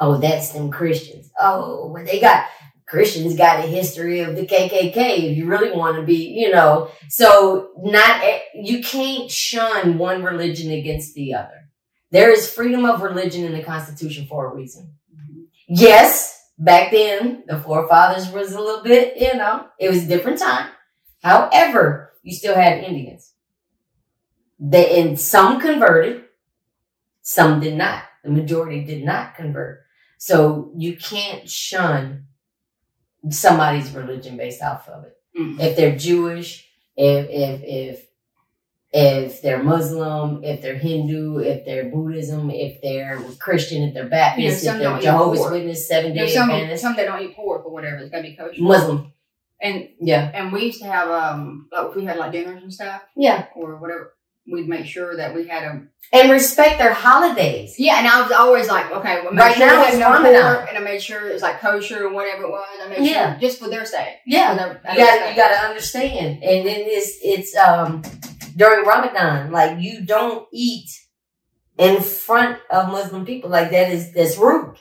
oh, 0.00 0.18
that's 0.18 0.50
them 0.50 0.70
Christians. 0.70 1.30
Oh, 1.40 1.90
well, 1.92 2.04
they 2.04 2.20
got 2.20 2.46
Christians 2.86 3.34
got 3.34 3.60
a 3.64 3.66
history 3.66 4.20
of 4.20 4.36
the 4.36 4.46
KKK. 4.46 5.30
If 5.30 5.36
you 5.38 5.46
really 5.46 5.72
want 5.76 5.96
to 5.96 6.02
be, 6.02 6.16
you 6.36 6.50
know, 6.52 6.90
so 7.08 7.70
not 7.78 8.22
you 8.54 8.82
can't 8.82 9.30
shun 9.30 9.96
one 9.98 10.22
religion 10.22 10.70
against 10.70 11.14
the 11.14 11.34
other. 11.34 11.63
There 12.14 12.30
is 12.30 12.48
freedom 12.48 12.84
of 12.84 13.02
religion 13.02 13.44
in 13.44 13.52
the 13.52 13.64
Constitution 13.64 14.28
for 14.28 14.46
a 14.46 14.54
reason. 14.54 14.94
Mhm. 15.12 15.46
Yes, 15.66 16.48
back 16.56 16.92
then 16.92 17.42
the 17.48 17.58
forefathers 17.58 18.30
was 18.30 18.52
a 18.52 18.60
little 18.60 18.84
bit, 18.84 19.16
you 19.16 19.34
know, 19.34 19.66
it 19.80 19.90
was 19.90 20.04
a 20.04 20.06
different 20.06 20.38
time. 20.38 20.70
However, 21.24 22.12
you 22.22 22.32
still 22.32 22.54
had 22.54 22.84
Indians. 22.84 23.32
They 24.60 25.00
and 25.00 25.18
some 25.18 25.60
converted, 25.60 26.26
some 27.22 27.58
did 27.58 27.74
not. 27.74 28.04
The 28.22 28.30
majority 28.30 28.84
did 28.84 29.02
not 29.04 29.34
convert. 29.34 29.82
So 30.16 30.70
you 30.76 30.96
can't 30.96 31.50
shun 31.50 32.28
somebody's 33.28 33.90
religion 33.90 34.36
based 34.36 34.62
off 34.62 34.88
of 34.88 35.04
it. 35.04 35.16
Mhm. 35.36 35.58
If 35.58 35.76
they're 35.76 35.96
Jewish, 35.96 36.70
if 36.96 37.28
if 37.28 37.60
if 37.64 38.06
if 38.96 39.42
they're 39.42 39.60
Muslim, 39.62 40.44
if 40.44 40.62
they're 40.62 40.78
Hindu, 40.78 41.38
if 41.40 41.64
they're 41.64 41.86
Buddhism, 41.90 42.48
if 42.50 42.80
they're 42.80 43.20
Christian, 43.40 43.82
if 43.82 43.92
they're 43.94 44.08
Baptist, 44.08 44.62
some 44.62 44.76
if 44.76 44.82
they're 44.82 45.00
Jehovah's. 45.00 45.50
Witness, 45.50 45.88
Seven 45.88 46.14
Day 46.14 46.28
some 46.28 46.48
Adventist, 46.48 46.82
some 46.82 46.94
that 46.94 47.06
don't 47.06 47.20
eat 47.20 47.34
pork 47.34 47.66
or 47.66 47.72
whatever. 47.72 47.96
It's 47.96 48.10
gotta 48.10 48.22
be 48.22 48.36
kosher. 48.36 48.62
Muslim. 48.62 49.12
And 49.60 49.88
Yeah, 50.00 50.30
and 50.32 50.52
we 50.52 50.66
used 50.66 50.80
to 50.80 50.86
have 50.86 51.10
um 51.10 51.68
like 51.72 51.88
if 51.90 51.96
we 51.96 52.04
had 52.04 52.18
like 52.18 52.30
dinners 52.30 52.62
and 52.62 52.72
stuff 52.72 53.02
yeah, 53.16 53.46
or 53.56 53.76
whatever. 53.76 54.14
We'd 54.46 54.68
make 54.68 54.84
sure 54.84 55.16
that 55.16 55.34
we 55.34 55.48
had 55.48 55.62
them. 55.64 55.88
and 56.12 56.30
respect 56.30 56.78
their 56.78 56.92
holidays. 56.92 57.76
Yeah, 57.78 57.98
and 57.98 58.06
I 58.06 58.20
was 58.20 58.30
always 58.30 58.68
like, 58.68 58.90
okay, 58.92 59.22
well, 59.22 59.32
make 59.32 59.42
Right 59.42 59.56
sure 59.56 59.66
now 59.66 59.84
it's 59.86 59.96
no 59.96 60.10
pork, 60.20 60.68
and 60.68 60.76
I 60.76 60.80
made 60.82 61.00
sure 61.02 61.30
it 61.30 61.32
was 61.32 61.40
like 61.40 61.60
kosher 61.60 62.06
or 62.06 62.12
whatever 62.12 62.42
it 62.42 62.50
was. 62.50 62.66
I 62.82 62.88
made 62.90 63.08
Yeah. 63.08 63.32
sure 63.32 63.40
just 63.40 63.58
for 63.58 63.68
their 63.70 63.86
sake. 63.86 64.16
Yeah, 64.26 64.54
their- 64.54 64.80
you 64.92 64.98
got 64.98 65.30
you 65.30 65.36
got 65.36 65.48
to 65.48 65.66
understand, 65.66 66.44
and 66.44 66.66
then 66.68 66.80
it's 66.84 67.18
it's 67.22 67.56
um 67.56 68.02
during 68.56 68.86
Ramadan, 68.86 69.50
like 69.52 69.80
you 69.80 70.04
don't 70.04 70.46
eat 70.52 70.90
in 71.78 72.00
front 72.02 72.58
of 72.70 72.88
Muslim 72.88 73.24
people, 73.26 73.50
like 73.50 73.70
that 73.70 73.90
is 73.90 74.12
that's 74.12 74.38
rude 74.38 74.76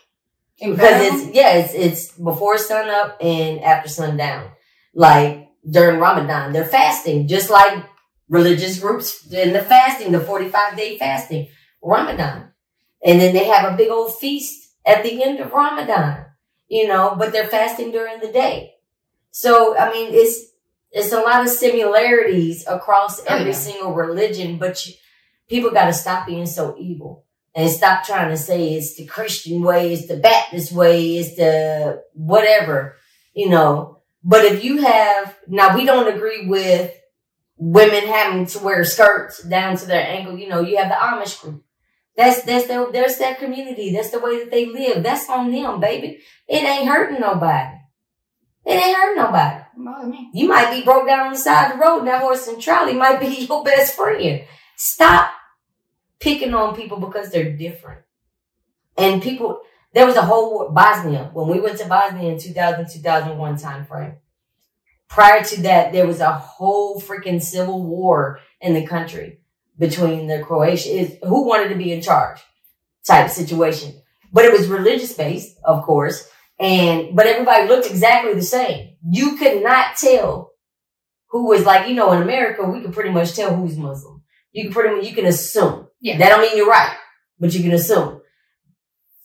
because 0.59 1.01
it's 1.01 1.35
yeah 1.35 1.53
it's 1.55 1.73
it's 1.73 2.11
before 2.17 2.57
sun 2.57 2.89
up 2.89 3.17
and 3.21 3.61
after 3.61 3.89
sundown. 3.89 4.51
Like 4.93 5.49
during 5.69 5.99
Ramadan, 5.99 6.53
they're 6.53 6.65
fasting, 6.65 7.27
just 7.27 7.49
like 7.49 7.85
religious 8.29 8.79
groups 8.79 9.25
in 9.31 9.53
the 9.53 9.61
fasting, 9.63 10.11
the 10.11 10.19
forty 10.19 10.49
five 10.49 10.77
day 10.77 10.97
fasting, 10.97 11.49
Ramadan, 11.81 12.51
and 13.03 13.19
then 13.21 13.33
they 13.33 13.45
have 13.45 13.71
a 13.71 13.77
big 13.77 13.89
old 13.89 14.15
feast 14.17 14.71
at 14.85 15.03
the 15.03 15.23
end 15.23 15.39
of 15.39 15.51
Ramadan, 15.53 16.25
you 16.67 16.87
know, 16.87 17.15
but 17.17 17.31
they're 17.31 17.47
fasting 17.47 17.91
during 17.91 18.19
the 18.19 18.31
day. 18.31 18.75
So 19.31 19.77
I 19.77 19.89
mean, 19.91 20.09
it's 20.13 20.52
it's 20.93 21.11
a 21.11 21.19
lot 21.19 21.41
of 21.41 21.49
similarities 21.49 22.65
across 22.67 23.19
Oh, 23.21 23.25
every 23.27 23.51
yeah. 23.51 23.57
single 23.57 23.93
religion, 23.93 24.57
but 24.57 24.85
you, 24.85 24.93
people 25.49 25.71
got 25.71 25.87
to 25.87 25.93
stop 25.93 26.27
being 26.27 26.45
so 26.45 26.75
evil 26.79 27.25
and 27.55 27.69
stop 27.69 28.03
trying 28.03 28.29
to 28.29 28.37
say 28.37 28.73
it's 28.75 28.95
the 28.95 29.05
Christian 29.05 29.61
way, 29.61 29.93
it's 29.93 30.07
the 30.07 30.17
Baptist 30.17 30.71
way, 30.71 31.17
it's 31.17 31.35
the 31.35 32.03
whatever, 32.13 32.95
you 33.33 33.49
know. 33.49 34.01
But 34.23 34.45
if 34.45 34.63
you 34.63 34.77
have 34.81 35.35
now, 35.47 35.75
we 35.75 35.85
don't 35.85 36.13
agree 36.13 36.47
with 36.47 36.93
women 37.57 38.05
having 38.05 38.45
to 38.47 38.59
wear 38.59 38.83
skirts 38.85 39.43
down 39.43 39.77
to 39.77 39.85
their 39.85 40.05
ankle. 40.05 40.37
You 40.37 40.47
know, 40.49 40.61
you 40.61 40.77
have 40.77 40.89
the 40.89 40.95
Amish 40.95 41.41
group. 41.41 41.63
That's 42.15 42.43
that's 42.43 42.67
their 42.67 42.91
there's 42.91 43.17
their 43.17 43.35
community. 43.35 43.91
That's 43.91 44.11
the 44.11 44.19
way 44.19 44.39
that 44.39 44.51
they 44.51 44.67
live. 44.67 45.01
That's 45.03 45.29
on 45.29 45.51
them, 45.51 45.79
baby. 45.79 46.19
It 46.47 46.63
ain't 46.63 46.87
hurting 46.87 47.19
nobody. 47.19 47.77
It 48.65 48.71
ain't 48.71 48.95
hurt 48.97 49.15
nobody. 49.15 49.63
Me. 50.09 50.29
You 50.33 50.47
might 50.47 50.71
be 50.71 50.83
broke 50.83 51.07
down 51.07 51.27
on 51.27 51.33
the 51.33 51.39
side 51.39 51.71
of 51.71 51.77
the 51.77 51.83
road. 51.83 51.99
and 51.99 52.07
That 52.07 52.21
horse 52.21 52.47
and 52.47 52.61
trolley 52.61 52.93
might 52.93 53.19
be 53.19 53.27
your 53.49 53.63
best 53.63 53.95
friend. 53.95 54.43
Stop 54.77 55.31
picking 56.19 56.53
on 56.53 56.75
people 56.75 56.99
because 56.99 57.29
they're 57.29 57.51
different. 57.51 58.01
And 58.97 59.21
people, 59.21 59.61
there 59.93 60.05
was 60.05 60.15
a 60.15 60.21
whole 60.21 60.69
Bosnia, 60.69 61.29
when 61.33 61.47
we 61.47 61.59
went 61.59 61.79
to 61.79 61.87
Bosnia 61.87 62.31
in 62.31 62.39
2000, 62.39 62.87
2001 62.89 63.57
time 63.57 63.85
frame. 63.85 64.13
Prior 65.09 65.43
to 65.43 65.61
that, 65.63 65.91
there 65.91 66.07
was 66.07 66.21
a 66.21 66.33
whole 66.33 66.99
freaking 67.01 67.41
civil 67.41 67.83
war 67.83 68.39
in 68.61 68.73
the 68.73 68.85
country 68.85 69.39
between 69.77 70.27
the 70.27 70.39
Croatia, 70.39 70.89
is 70.89 71.17
who 71.23 71.47
wanted 71.47 71.69
to 71.69 71.75
be 71.75 71.91
in 71.91 72.01
charge 72.01 72.39
type 73.05 73.29
situation. 73.29 74.01
But 74.31 74.45
it 74.45 74.51
was 74.51 74.67
religious 74.67 75.13
based, 75.13 75.57
of 75.63 75.83
course. 75.83 76.27
And, 76.59 77.15
but 77.15 77.27
everybody 77.27 77.67
looked 77.67 77.89
exactly 77.89 78.33
the 78.33 78.41
same. 78.41 78.95
You 79.09 79.37
could 79.37 79.63
not 79.63 79.97
tell 79.97 80.51
who 81.29 81.47
was 81.47 81.65
like, 81.65 81.87
you 81.87 81.95
know, 81.95 82.11
in 82.11 82.21
America, 82.21 82.63
we 82.63 82.81
can 82.81 82.93
pretty 82.93 83.09
much 83.09 83.35
tell 83.35 83.55
who's 83.55 83.77
Muslim. 83.77 84.21
You 84.51 84.65
can 84.65 84.73
pretty 84.73 84.95
much, 84.95 85.07
you 85.07 85.15
can 85.15 85.25
assume. 85.25 85.87
Yeah. 85.99 86.17
That 86.17 86.29
don't 86.29 86.41
mean 86.41 86.55
you're 86.55 86.69
right, 86.69 86.95
but 87.39 87.53
you 87.53 87.63
can 87.63 87.73
assume. 87.73 88.21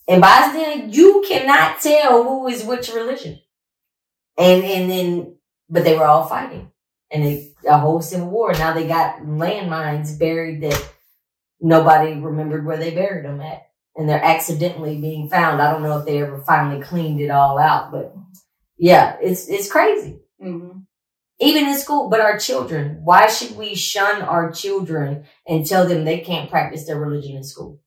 In 0.06 0.20
Bosnia, 0.20 0.86
you 0.86 1.22
cannot 1.28 1.80
tell 1.82 2.24
who 2.24 2.48
is 2.48 2.64
which 2.64 2.88
religion. 2.88 3.38
And, 4.38 4.64
and 4.64 4.90
then, 4.90 5.36
but 5.68 5.84
they 5.84 5.96
were 5.96 6.06
all 6.06 6.26
fighting 6.26 6.70
and 7.10 7.24
it, 7.24 7.54
a 7.68 7.78
whole 7.78 8.00
civil 8.00 8.28
war. 8.28 8.52
Now 8.52 8.72
they 8.72 8.86
got 8.86 9.20
landmines 9.20 10.18
buried 10.18 10.62
that 10.62 10.92
nobody 11.60 12.14
remembered 12.14 12.64
where 12.64 12.76
they 12.76 12.90
buried 12.90 13.24
them 13.24 13.40
at. 13.40 13.67
And 13.98 14.08
they're 14.08 14.24
accidentally 14.24 15.00
being 15.00 15.28
found. 15.28 15.60
I 15.60 15.70
don't 15.72 15.82
know 15.82 15.98
if 15.98 16.06
they 16.06 16.22
ever 16.22 16.38
finally 16.46 16.80
cleaned 16.82 17.20
it 17.20 17.30
all 17.30 17.58
out, 17.58 17.90
but 17.92 18.14
yeah, 18.78 19.16
it's, 19.20 19.48
it's 19.48 19.70
crazy 19.70 20.20
Mm-hmm. 20.40 20.78
even 21.40 21.66
in 21.66 21.76
school, 21.76 22.08
but 22.08 22.20
our 22.20 22.38
children, 22.38 23.00
why 23.02 23.26
should 23.26 23.56
we 23.56 23.74
shun 23.74 24.22
our 24.22 24.52
children 24.52 25.24
and 25.48 25.66
tell 25.66 25.84
them 25.86 26.04
they 26.04 26.20
can't 26.20 26.48
practice 26.48 26.86
their 26.86 26.98
religion 27.00 27.36
in 27.36 27.42
school? 27.44 27.80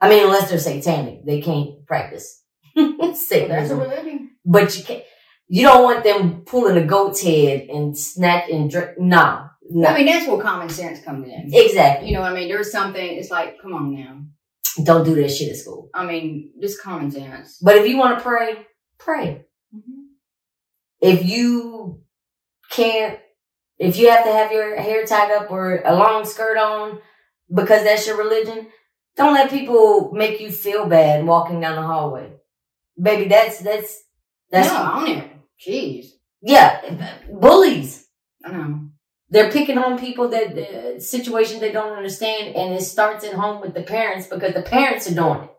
I 0.00 0.08
mean, 0.08 0.24
unless 0.24 0.50
they're 0.50 0.58
satanic, 0.58 1.24
they 1.24 1.40
can't 1.40 1.86
practice 1.86 2.42
So 2.76 2.92
that's 2.98 3.22
a 3.22 3.24
Satanism. 3.24 3.78
religion. 3.78 4.30
But 4.44 4.76
you 4.76 4.82
can't, 4.82 5.04
you 5.46 5.62
don't 5.62 5.84
want 5.84 6.02
them 6.02 6.40
pulling 6.44 6.76
a 6.82 6.84
goat's 6.84 7.22
head 7.22 7.68
and 7.72 7.96
snatch 7.96 8.50
and 8.50 8.68
drink. 8.68 8.98
No, 8.98 9.46
no. 9.70 9.88
I 9.88 9.96
mean, 9.96 10.06
that's 10.06 10.26
where 10.26 10.40
common 10.42 10.68
sense 10.68 11.00
comes 11.04 11.28
in. 11.28 11.50
exactly. 11.52 12.08
You 12.08 12.14
know 12.14 12.22
what 12.22 12.32
I 12.32 12.34
mean? 12.34 12.48
There's 12.48 12.72
something, 12.72 13.06
it's 13.18 13.30
like, 13.30 13.62
come 13.62 13.72
on 13.74 13.94
now. 13.94 14.20
Don't 14.82 15.04
do 15.04 15.14
that 15.16 15.28
shit 15.28 15.50
at 15.50 15.56
school. 15.56 15.90
I 15.94 16.04
mean, 16.04 16.52
just 16.60 16.82
common 16.82 17.10
sense. 17.10 17.58
But 17.62 17.76
if 17.76 17.86
you 17.86 17.96
want 17.96 18.18
to 18.18 18.24
pray, 18.24 18.66
pray. 18.98 19.44
Mm-hmm. 19.74 20.02
if 21.00 21.24
you 21.24 22.00
can't, 22.70 23.18
if 23.78 23.96
you 23.96 24.08
have 24.10 24.24
to 24.24 24.32
have 24.32 24.52
your 24.52 24.80
hair 24.80 25.04
tied 25.04 25.32
up 25.32 25.50
or 25.50 25.82
a 25.84 25.94
long 25.94 26.24
skirt 26.24 26.56
on 26.56 27.00
because 27.52 27.84
that's 27.84 28.06
your 28.06 28.16
religion, 28.16 28.68
don't 29.16 29.34
let 29.34 29.50
people 29.50 30.12
make 30.12 30.40
you 30.40 30.50
feel 30.50 30.86
bad 30.86 31.26
walking 31.26 31.60
down 31.60 31.76
the 31.76 31.82
hallway. 31.82 32.32
Baby, 33.00 33.28
that's, 33.28 33.58
that's, 33.58 34.02
that's, 34.50 34.68
no, 34.68 34.76
on 34.76 35.06
it. 35.08 35.30
Jeez. 35.66 36.06
yeah, 36.42 37.12
bullies. 37.32 38.06
I 38.44 38.52
know. 38.52 38.90
They're 39.30 39.50
picking 39.50 39.78
on 39.78 39.98
people 39.98 40.28
that, 40.28 40.56
uh, 40.56 41.00
situations 41.00 41.60
they 41.60 41.72
don't 41.72 41.96
understand 41.96 42.54
and 42.54 42.74
it 42.74 42.82
starts 42.82 43.24
at 43.24 43.34
home 43.34 43.60
with 43.60 43.74
the 43.74 43.82
parents 43.82 44.26
because 44.26 44.54
the 44.54 44.62
parents 44.62 45.10
are 45.10 45.14
doing 45.14 45.44
it. 45.44 45.50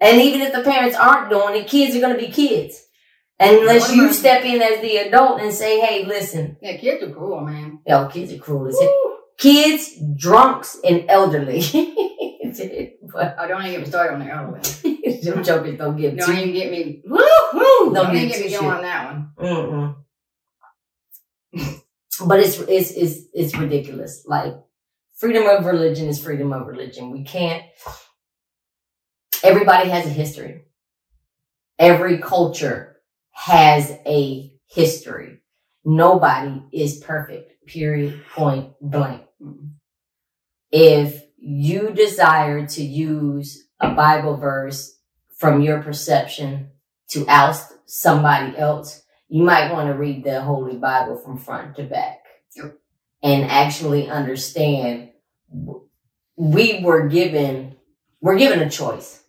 And 0.00 0.20
even 0.20 0.42
if 0.42 0.52
the 0.52 0.62
parents 0.62 0.96
aren't 0.96 1.30
doing 1.30 1.56
it, 1.56 1.68
kids 1.68 1.96
are 1.96 2.00
going 2.00 2.14
to 2.14 2.20
be 2.20 2.30
kids. 2.30 2.82
Unless 3.38 3.94
you 3.94 4.12
step 4.12 4.44
in 4.44 4.62
as 4.62 4.80
the 4.80 4.96
adult 4.96 5.40
and 5.40 5.52
say, 5.52 5.80
hey, 5.80 6.04
listen, 6.06 6.56
Yeah, 6.60 6.76
kids 6.76 7.02
are 7.02 7.10
cruel 7.10 7.40
man. 7.42 7.80
Yo, 7.86 8.08
kids 8.08 8.32
are 8.32 8.38
cruel 8.38 8.68
as. 8.68 8.78
Kids, 9.38 9.94
drunks, 10.16 10.78
and 10.82 11.04
elderly. 11.08 11.60
but 13.12 13.38
i 13.38 13.46
don't 13.46 13.60
even 13.60 13.72
get 13.72 13.80
me 13.80 13.86
started 13.86 14.14
on 14.14 14.20
the 14.20 14.26
elderly. 14.26 15.20
them 15.22 15.44
jokers 15.44 15.76
don't 15.76 15.96
get 15.96 16.16
Don't 16.16 16.36
even 16.36 16.54
get 16.54 16.70
me. 16.70 17.02
Woo, 17.04 17.18
woo. 17.52 17.92
Don't 17.92 17.94
Don't, 17.94 18.16
even 18.16 18.28
get 18.28 18.40
me 18.40 18.50
going 18.50 18.70
on 18.70 18.82
that 18.82 19.12
one. 19.12 19.96
Mm-mm. 21.54 21.82
but 22.24 22.40
it's 22.40 22.58
it's 22.60 22.90
it's 22.92 23.20
it's 23.32 23.56
ridiculous. 23.56 24.24
Like 24.26 24.54
freedom 25.16 25.46
of 25.46 25.66
religion 25.66 26.08
is 26.08 26.22
freedom 26.22 26.52
of 26.52 26.66
religion. 26.66 27.10
We 27.10 27.24
can't. 27.24 27.62
Everybody 29.42 29.90
has 29.90 30.06
a 30.06 30.10
history. 30.10 30.64
Every 31.78 32.18
culture 32.18 32.96
has 33.32 33.90
a 34.06 34.52
history. 34.66 35.40
Nobody 35.84 36.62
is 36.72 36.98
perfect. 36.98 37.52
Period. 37.66 38.22
Point 38.32 38.72
blank. 38.80 39.22
If 40.72 41.22
you 41.36 41.90
desire 41.92 42.66
to 42.66 42.82
use 42.82 43.66
a 43.80 43.94
Bible 43.94 44.36
verse 44.36 44.98
from 45.36 45.60
your 45.60 45.82
perception 45.82 46.70
to 47.10 47.26
oust 47.28 47.72
somebody 47.86 48.56
else, 48.56 49.02
you 49.28 49.42
might 49.42 49.72
want 49.72 49.88
to 49.88 49.94
read 49.94 50.24
the 50.24 50.40
Holy 50.40 50.76
Bible 50.76 51.16
from 51.18 51.38
front 51.38 51.76
to 51.76 51.84
back 51.84 52.18
Yep. 52.56 52.78
and 53.22 53.44
actually 53.44 54.08
understand 54.08 55.10
we 56.36 56.80
were 56.82 57.08
given, 57.08 57.76
we're 58.20 58.38
given 58.38 58.60
a 58.60 58.70
choice. 58.70 59.22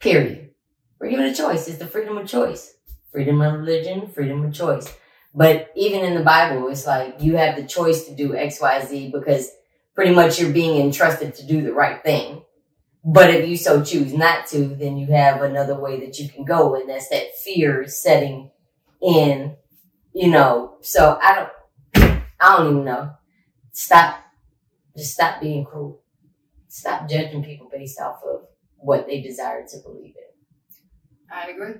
Period. 0.00 0.50
We're 0.98 1.10
given 1.10 1.26
a 1.26 1.34
choice. 1.34 1.68
It's 1.68 1.78
the 1.78 1.86
freedom 1.86 2.16
of 2.16 2.26
choice. 2.26 2.74
Freedom 3.12 3.40
of 3.40 3.60
religion, 3.60 4.08
freedom 4.08 4.44
of 4.44 4.54
choice. 4.54 4.92
But 5.34 5.70
even 5.76 6.00
in 6.04 6.14
the 6.14 6.24
Bible, 6.24 6.68
it's 6.68 6.86
like 6.86 7.16
you 7.20 7.36
have 7.36 7.56
the 7.56 7.66
choice 7.66 8.06
to 8.06 8.14
do 8.14 8.34
X, 8.34 8.60
Y, 8.60 8.84
Z 8.86 9.10
because 9.12 9.50
pretty 9.94 10.14
much 10.14 10.40
you're 10.40 10.52
being 10.52 10.80
entrusted 10.80 11.34
to 11.34 11.46
do 11.46 11.62
the 11.62 11.72
right 11.72 12.02
thing. 12.02 12.42
But 13.04 13.30
if 13.30 13.48
you 13.48 13.56
so 13.56 13.84
choose 13.84 14.12
not 14.12 14.46
to, 14.48 14.66
then 14.66 14.96
you 14.96 15.08
have 15.08 15.42
another 15.42 15.78
way 15.78 16.00
that 16.00 16.18
you 16.18 16.28
can 16.28 16.44
go, 16.44 16.74
and 16.74 16.88
that's 16.88 17.08
that 17.10 17.36
fear 17.36 17.86
setting 17.86 18.50
in, 19.02 19.56
you 20.14 20.30
know. 20.30 20.76
So 20.82 21.18
I 21.22 21.34
don't, 21.34 21.50
I 22.40 22.56
don't 22.56 22.70
even 22.70 22.84
know. 22.84 23.12
Stop, 23.72 24.20
just 24.96 25.14
stop 25.14 25.40
being 25.40 25.64
cruel. 25.64 26.02
Stop 26.68 27.08
judging 27.08 27.44
people 27.44 27.68
based 27.72 28.00
off 28.00 28.20
of 28.24 28.42
what 28.76 29.06
they 29.06 29.20
desire 29.20 29.66
to 29.66 29.78
believe 29.82 30.14
in. 30.16 31.34
I 31.36 31.50
agree. 31.50 31.74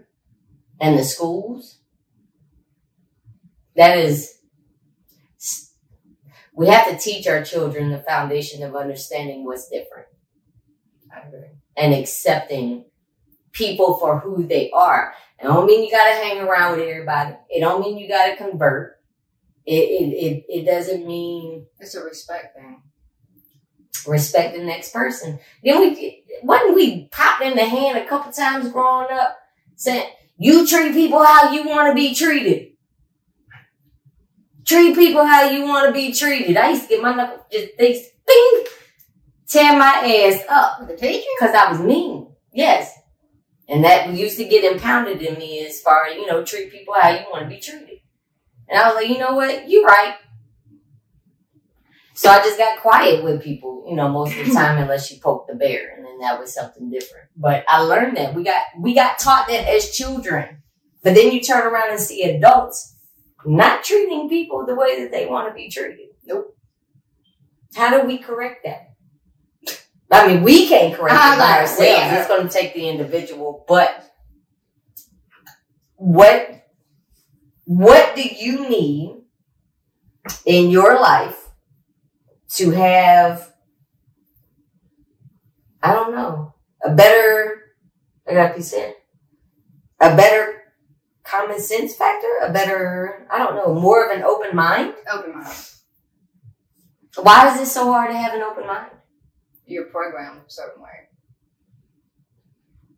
And 0.81 0.99
the 0.99 1.05
schools, 1.05 1.79
That 3.77 3.99
is, 3.99 4.39
we 6.55 6.69
have 6.69 6.89
to 6.89 6.97
teach 6.99 7.27
our 7.27 7.45
children 7.45 7.91
the 7.91 7.99
foundation 7.99 8.63
of 8.63 8.75
understanding 8.77 9.45
what's 9.45 9.69
different. 9.69 10.09
I 11.15 11.27
agree. 11.29 11.49
and 11.77 11.95
accepting 11.95 12.87
people 13.57 13.97
for 13.99 14.19
who 14.21 14.47
they 14.47 14.71
are. 14.71 15.15
It 15.41 15.45
don't 15.45 15.67
mean 15.67 15.85
you 15.85 15.91
gotta 15.91 16.15
hang 16.15 16.39
around 16.41 16.79
with 16.79 16.89
everybody. 16.89 17.35
It 17.51 17.61
don't 17.61 17.81
mean 17.81 17.99
you 17.99 18.09
gotta 18.09 18.37
convert. 18.37 18.99
It 19.65 19.73
it 19.73 20.13
it, 20.27 20.45
it 20.49 20.65
doesn't 20.67 21.07
mean 21.07 21.67
It's 21.81 21.95
a 21.95 22.03
respect 22.05 22.57
thing. 22.57 22.83
respect 24.07 24.57
the 24.57 24.63
next 24.65 24.93
person. 24.93 25.39
Then 25.65 25.81
we 25.81 26.25
wasn't 26.43 26.75
we 26.75 27.09
popped 27.09 27.43
in 27.43 27.57
the 27.57 27.65
hand 27.65 27.99
a 27.99 28.07
couple 28.07 28.31
times 28.33 28.71
growing 28.71 29.09
up 29.11 29.37
saying 29.77 30.11
you 30.39 30.67
treat 30.67 30.93
people 30.93 31.25
how 31.25 31.51
you 31.53 31.67
want 31.67 31.89
to 31.89 31.95
be 31.95 32.15
treated. 32.15 32.73
Treat 34.65 34.95
people 34.97 35.25
how 35.25 35.49
you 35.49 35.65
want 35.65 35.87
to 35.87 35.93
be 35.93 36.13
treated. 36.13 36.57
I 36.57 36.71
used 36.71 36.83
to 36.83 36.89
get 36.89 37.03
my 37.03 37.15
knuckles 37.15 37.43
just 37.53 37.77
they 37.79 37.93
bing 38.27 38.65
tear 39.49 39.79
my 39.79 40.03
ass 40.27 40.43
up 40.49 40.81
With 40.81 40.89
the 40.89 40.97
teacher? 40.97 41.25
because 41.39 41.55
I 41.55 41.71
was 41.71 41.81
mean. 41.81 42.29
Yes. 42.53 42.96
And 43.69 43.85
that 43.85 44.13
used 44.13 44.37
to 44.39 44.45
get 44.45 44.71
impounded 44.71 45.23
in 45.23 45.39
me 45.39 45.67
as 45.67 45.81
far 45.81 46.07
as, 46.07 46.17
you 46.17 46.27
know, 46.27 46.45
treat 46.45 46.71
people 46.71 46.95
how 46.95 47.11
you 47.11 47.25
want 47.31 47.45
to 47.45 47.49
be 47.49 47.61
treated. 47.61 47.99
And 48.69 48.79
I 48.81 48.87
was 48.87 48.97
like, 48.97 49.09
you 49.09 49.19
know 49.19 49.35
what? 49.35 49.69
You're 49.69 49.85
right. 49.85 50.17
So 52.15 52.31
I 52.31 52.39
just 52.39 52.59
got 52.59 52.81
quiet 52.81 53.23
with 53.23 53.43
people, 53.43 53.85
you 53.89 53.95
know, 53.95 54.09
most 54.09 54.37
of 54.37 54.47
the 54.47 54.53
time 54.55 54.79
unless 54.79 55.11
you 55.11 55.21
poke 55.21 55.47
the 55.47 55.55
bear 55.55 55.95
and 55.95 56.05
then 56.05 56.19
that 56.21 56.41
was 56.41 56.55
something 56.55 56.91
different. 56.91 57.29
But 57.37 57.65
I 57.69 57.81
learned 57.81 58.17
that. 58.17 58.35
We 58.35 58.43
got 58.43 58.63
we 58.81 58.95
got 58.95 59.19
taught 59.19 59.49
that 59.49 59.69
as 59.69 59.91
children. 59.91 60.63
But 61.03 61.15
then 61.15 61.31
you 61.31 61.41
turn 61.41 61.67
around 61.67 61.91
and 61.91 62.01
see 62.01 62.23
adults 62.23 62.97
not 63.45 63.85
treating 63.85 64.29
people 64.29 64.65
the 64.67 64.75
way 64.75 65.01
that 65.03 65.13
they 65.13 65.27
want 65.27 65.49
to 65.49 65.55
be 65.55 65.69
treated. 65.69 66.09
Nope. 66.25 66.57
How 67.75 67.91
do 67.91 68.07
we 68.07 68.19
correct 68.19 68.65
that? 68.65 68.96
I 70.11 70.29
mean, 70.29 70.43
we 70.43 70.69
can't 70.69 70.95
correct 70.95 71.17
uh-huh. 71.17 71.35
it 71.35 71.39
by 71.39 71.61
ourselves. 71.61 71.81
yeah. 71.83 72.19
It's 72.19 72.29
going 72.29 72.49
to 72.49 72.53
take 72.53 72.75
the 72.75 72.89
individual. 72.89 73.65
But 73.67 74.13
what 75.97 76.67
what 77.65 78.15
do 78.15 78.23
you 78.23 78.69
need 78.69 79.23
in 80.45 80.71
your 80.71 81.01
life 81.01 81.51
to 82.51 82.71
have? 82.71 83.53
I 85.83 85.93
don't 85.93 86.15
know 86.15 86.55
a 86.85 86.95
better. 86.95 87.63
I 88.29 88.35
got 88.35 88.49
to 88.49 88.55
be 88.57 88.63
said 88.63 88.95
a 90.01 90.17
better 90.17 90.63
common 91.25 91.61
sense 91.61 91.95
factor, 91.95 92.31
a 92.43 92.53
better 92.53 93.27
I 93.31 93.39
don't 93.39 93.57
know, 93.57 93.75
more 93.75 94.09
of 94.09 94.17
an 94.17 94.23
open 94.23 94.55
mind. 94.55 94.95
Open 95.13 95.35
mind. 95.35 95.55
Why 97.17 97.53
is 97.53 97.61
it 97.61 97.67
so 97.73 97.91
hard 97.91 98.11
to 98.11 98.17
have 98.17 98.35
an 98.35 98.43
open 98.43 98.67
mind? 98.67 98.91
You're 99.67 99.87
programmed 99.87 100.43
a 100.47 100.51
certain 100.51 100.83
way. 100.83 101.09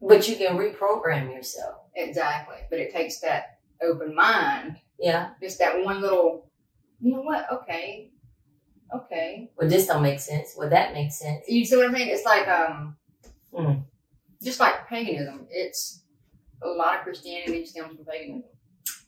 But 0.00 0.28
you 0.28 0.36
can 0.36 0.56
reprogram 0.56 1.32
yourself. 1.34 1.82
Exactly. 1.96 2.58
But 2.70 2.78
it 2.78 2.92
takes 2.92 3.20
that 3.20 3.58
open 3.82 4.14
mind, 4.14 4.76
Yeah. 4.98 5.30
just 5.42 5.58
that 5.58 5.82
one 5.84 6.00
little, 6.00 6.50
you 7.00 7.12
know 7.14 7.22
what? 7.22 7.46
Okay. 7.52 8.12
Okay. 8.94 9.50
Well, 9.56 9.68
this 9.68 9.86
don't 9.86 10.02
make 10.02 10.20
sense. 10.20 10.54
Well, 10.56 10.70
that 10.70 10.94
makes 10.94 11.18
sense. 11.18 11.44
You 11.48 11.64
see 11.64 11.76
what 11.76 11.86
I'm 11.86 11.94
saying? 11.94 12.08
It's 12.10 12.24
like, 12.24 12.46
um, 12.48 12.96
Mm. 13.52 13.84
just 14.42 14.60
like 14.60 14.86
paganism. 14.88 15.46
It's 15.50 16.04
a 16.62 16.68
lot 16.68 16.98
of 16.98 17.02
Christianity 17.04 17.64
stems 17.66 17.96
from 17.96 18.04
paganism. 18.04 18.44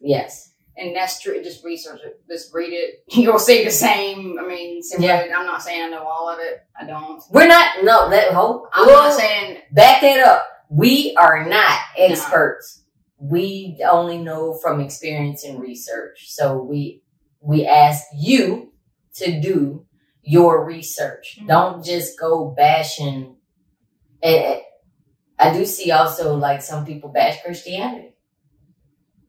Yes. 0.00 0.49
And 0.80 0.96
that's 0.96 1.20
true. 1.20 1.42
Just 1.42 1.62
research 1.64 2.00
it. 2.04 2.20
Just 2.28 2.54
read 2.54 2.72
it. 2.72 3.04
You'll 3.10 3.38
see 3.38 3.64
the 3.64 3.70
same. 3.70 4.38
I 4.38 4.46
mean, 4.46 4.82
similar. 4.82 5.26
Yeah. 5.26 5.36
I'm 5.36 5.46
not 5.46 5.62
saying 5.62 5.84
I 5.84 5.88
know 5.88 6.04
all 6.06 6.28
of 6.30 6.38
it. 6.40 6.60
I 6.80 6.86
don't. 6.86 7.22
We're 7.30 7.46
not. 7.46 7.84
No. 7.84 8.08
Let 8.08 8.32
hope. 8.32 8.68
I'm 8.72 8.86
not 8.86 9.12
saying 9.14 9.58
Back 9.72 10.00
that 10.00 10.26
up. 10.26 10.46
We 10.70 11.14
are 11.16 11.46
not 11.46 11.78
experts. 11.98 12.84
We 13.18 13.78
only 13.86 14.18
know 14.18 14.54
from 14.54 14.80
experience 14.80 15.44
and 15.44 15.60
research. 15.60 16.26
So 16.30 16.62
we 16.62 17.02
we 17.40 17.66
ask 17.66 18.04
you 18.16 18.72
to 19.16 19.40
do 19.40 19.86
your 20.22 20.64
research. 20.64 21.38
Mhm. 21.40 21.48
Don't 21.48 21.84
just 21.84 22.18
go 22.18 22.54
bashing. 22.56 23.36
And 24.22 24.60
I 25.38 25.52
do 25.52 25.64
see 25.66 25.90
also 25.90 26.36
like 26.36 26.62
some 26.62 26.86
people 26.86 27.10
bash 27.10 27.42
Christianity. 27.42 28.14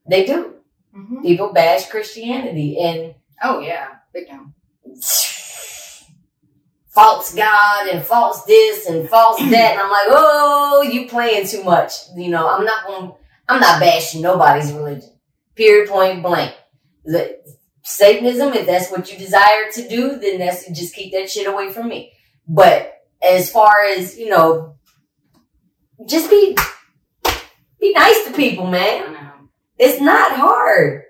They 0.10 0.26
do. 0.26 0.51
Mhm. 0.96 1.22
People 1.22 1.54
bash 1.54 1.90
Christianity 1.90 2.78
and 2.80 3.16
Oh 3.44 3.60
yeah, 3.60 3.88
big 4.14 4.28
time. 4.30 4.54
false 6.92 7.34
God 7.34 7.88
and 7.88 8.04
false 8.06 8.44
this 8.44 8.86
and 8.88 9.10
false 9.10 9.40
that. 9.50 9.72
And 9.72 9.80
I'm 9.80 9.90
like, 9.90 10.08
oh, 10.08 10.82
you 10.84 11.08
playing 11.08 11.48
too 11.48 11.64
much. 11.64 11.94
You 12.16 12.30
know, 12.30 12.48
I'm 12.48 12.66
not 12.66 12.86
going, 12.86 13.14
I'm 13.48 13.60
not 13.60 13.80
bashing 13.80 14.22
nobody's 14.22 14.72
religion. 14.72 15.10
Period, 15.56 15.90
point 15.90 16.22
blank. 16.22 16.54
The, 17.06 17.40
Satanism, 17.84 18.54
if 18.54 18.68
that's 18.68 18.92
what 18.92 19.12
you 19.12 19.18
desire 19.18 19.72
to 19.74 19.88
do, 19.90 20.18
then 20.20 20.38
that's 20.38 20.70
just 20.70 20.94
keep 20.94 21.12
that 21.14 21.32
shit 21.32 21.48
away 21.48 21.72
from 21.72 21.88
me. 21.88 22.14
But 22.48 22.94
as 23.24 23.50
far 23.52 23.74
as, 23.90 24.18
you 24.20 24.30
know, 24.30 24.76
just 26.06 26.30
be, 26.30 26.56
be 27.80 27.92
nice 27.94 28.24
to 28.26 28.34
people, 28.34 28.68
man. 28.68 29.31
It's 29.84 30.00
not 30.00 30.34
hard. 30.34 31.06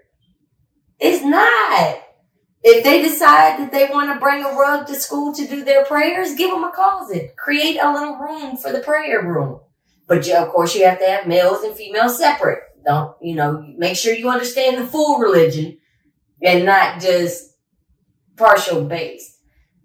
It's 0.98 1.26
not. 1.26 2.04
If 2.64 2.86
they 2.86 3.02
decide 3.02 3.60
that 3.60 3.74
they 3.74 3.90
want 3.92 4.14
to 4.14 4.20
bring 4.20 4.46
a 4.46 4.54
rug 4.54 4.88
to 4.88 4.96
school 4.96 5.34
to 5.34 5.46
do 5.46 5.66
their 5.66 5.84
prayers, 5.84 6.36
give 6.36 6.52
them 6.52 6.64
a 6.64 6.72
closet. 6.72 7.36
Create 7.36 7.78
a 7.82 7.92
little 7.92 8.16
room 8.16 8.56
for 8.56 8.72
the 8.72 8.80
prayer 8.80 9.22
room. 9.22 9.60
But 10.08 10.26
you, 10.26 10.36
of 10.36 10.48
course, 10.54 10.74
you 10.74 10.86
have 10.86 11.00
to 11.00 11.06
have 11.06 11.28
males 11.28 11.64
and 11.64 11.76
females 11.76 12.18
separate. 12.18 12.60
Don't, 12.86 13.14
you 13.22 13.36
know, 13.36 13.62
make 13.78 13.98
sure 13.98 14.14
you 14.14 14.30
understand 14.30 14.78
the 14.78 14.88
full 14.88 15.20
religion 15.20 15.78
and 16.42 16.66
not 16.66 17.02
just 17.02 17.58
partial 18.38 18.86
based. 18.86 19.38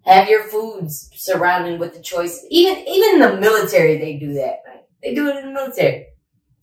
Have 0.04 0.28
your 0.28 0.44
foods 0.44 1.10
surrounded 1.16 1.80
with 1.80 1.92
the 1.92 2.00
choice. 2.00 2.46
Even, 2.50 2.86
even 2.86 3.14
in 3.14 3.18
the 3.18 3.40
military, 3.40 3.98
they 3.98 4.16
do 4.16 4.34
that. 4.34 4.62
Right? 4.64 4.84
They 5.02 5.12
do 5.12 5.26
it 5.26 5.38
in 5.38 5.46
the 5.46 5.52
military. 5.52 6.06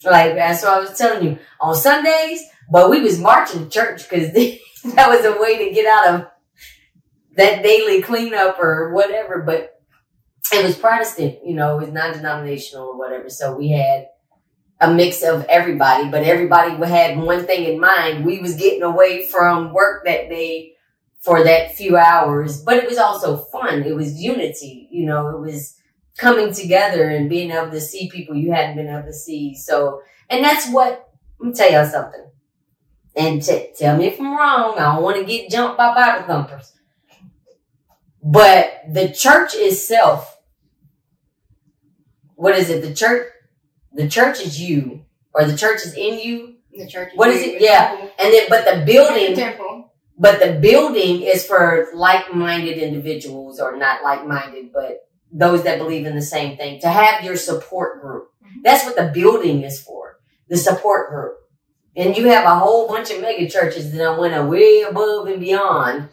Like, 0.04 0.36
that's 0.36 0.63
what 0.63 0.74
I 0.74 0.80
was 0.80 0.98
telling 0.98 1.26
you. 1.26 1.39
On 1.62 1.76
Sundays, 1.76 2.44
but 2.72 2.89
we 2.89 3.02
was 3.02 3.20
marching 3.20 3.63
to 3.63 3.70
church 3.70 4.10
because 4.10 4.32
that 4.96 5.10
was 5.10 5.26
a 5.26 5.39
way 5.39 5.66
to 5.66 5.74
get 5.74 5.86
out 5.86 6.13
of 6.13 6.28
that 7.36 7.63
daily 7.63 8.02
cleanup 8.02 8.60
or 8.60 8.94
whatever. 8.94 9.42
But 9.46 9.82
it 10.52 10.63
was 10.63 10.78
Protestant, 10.78 11.39
you 11.46 11.56
know, 11.56 11.78
it 11.78 11.86
was 11.86 11.94
non-denominational 11.94 12.88
or 12.88 12.98
whatever. 12.98 13.30
So 13.30 13.56
we 13.56 13.72
had 13.72 14.08
a 14.80 14.94
mix 14.94 15.24
of 15.24 15.46
everybody, 15.46 16.10
but 16.10 16.24
everybody 16.24 16.76
had 16.86 17.18
one 17.18 17.46
thing 17.46 17.63
in 17.66 17.80
mind. 17.80 18.26
We 18.26 18.39
was 18.39 18.56
getting 18.56 18.84
away 18.84 19.26
from 19.28 19.74
work 19.74 20.04
that 20.06 20.30
day 20.30 20.74
for 21.22 21.44
that 21.44 21.76
few 21.76 21.96
hours, 21.96 22.62
but 22.62 22.78
it 22.78 22.88
was 22.88 22.98
also 22.98 23.38
fun. 23.38 23.84
It 23.84 23.96
was 23.96 24.22
unity, 24.22 24.89
you 24.92 25.06
know, 25.06 25.30
it 25.30 25.39
was 25.39 25.76
coming 26.17 26.54
together 26.54 27.10
and 27.10 27.30
being 27.30 27.52
able 27.52 27.71
to 27.71 27.82
see 27.82 28.10
people 28.10 28.36
you 28.36 28.52
hadn't 28.52 28.76
been 28.76 28.88
able 28.88 29.04
to 29.04 29.13
see. 29.13 29.56
So, 29.56 30.02
and 30.30 30.43
that's 30.43 30.69
what, 30.69 31.10
let 31.39 31.47
me 31.47 31.54
tell 31.54 31.71
y'all 31.71 31.86
something. 31.86 32.26
And 33.15 33.41
t- 33.43 33.69
tell 33.78 33.97
me 33.97 34.06
if 34.08 34.19
I'm 34.19 34.36
wrong. 34.36 34.78
I 34.78 34.93
don't 34.93 35.04
want 35.04 35.17
to 35.17 35.26
get 35.26 35.49
jumped 35.49 35.78
by 35.78 35.93
Bible 35.93 36.26
thumpers. 36.28 36.73
But 38.23 38.82
the 38.91 39.10
church 39.12 39.52
itself, 39.54 40.39
what 42.36 42.56
is 42.56 42.69
it? 42.69 42.82
The 42.82 42.93
church, 42.93 43.28
the 43.91 44.08
church 44.08 44.39
is 44.39 44.60
you, 44.60 45.06
or 45.34 45.45
the 45.45 45.58
church 45.58 45.86
is 45.86 45.93
in 45.95 46.19
you. 46.19 46.56
The 46.76 46.88
church. 46.88 47.12
What 47.15 47.30
is 47.30 47.41
it? 47.43 47.62
Yeah. 47.62 47.89
temple. 47.89 48.12
And 48.19 48.34
then, 48.34 48.45
but 48.49 48.65
the 48.65 48.80
The 48.80 48.86
building, 48.86 49.36
temple. 49.36 49.91
but 50.17 50.39
the 50.39 50.54
building 50.60 51.21
is 51.21 51.45
for 51.45 51.89
like-minded 51.93 52.78
individuals 52.80 53.60
or 53.60 53.78
not 53.78 54.02
like-minded, 54.04 54.71
but 54.73 55.02
those 55.34 55.63
that 55.63 55.80
believe 55.80 56.06
in 56.06 56.15
the 56.15 56.22
same 56.22 56.56
thing 56.58 56.80
to 56.82 56.89
have 56.89 57.24
your 57.24 57.36
support 57.36 58.02
group. 58.02 58.30
That's 58.63 58.86
what 58.86 58.96
the 58.96 59.12
building 59.13 59.63
is 59.63 59.82
for. 59.82 60.19
The 60.48 60.58
support 60.58 61.10
group. 61.10 61.38
And 61.96 62.15
you 62.15 62.28
have 62.28 62.46
a 62.46 62.60
whole 62.60 62.88
bunch 62.88 63.12
of 63.12 63.22
mega 63.22 63.50
churches 63.50 63.91
that 63.91 64.19
went 64.19 64.50
way 64.50 64.82
above 64.82 65.28
and 65.28 65.39
beyond. 65.39 66.10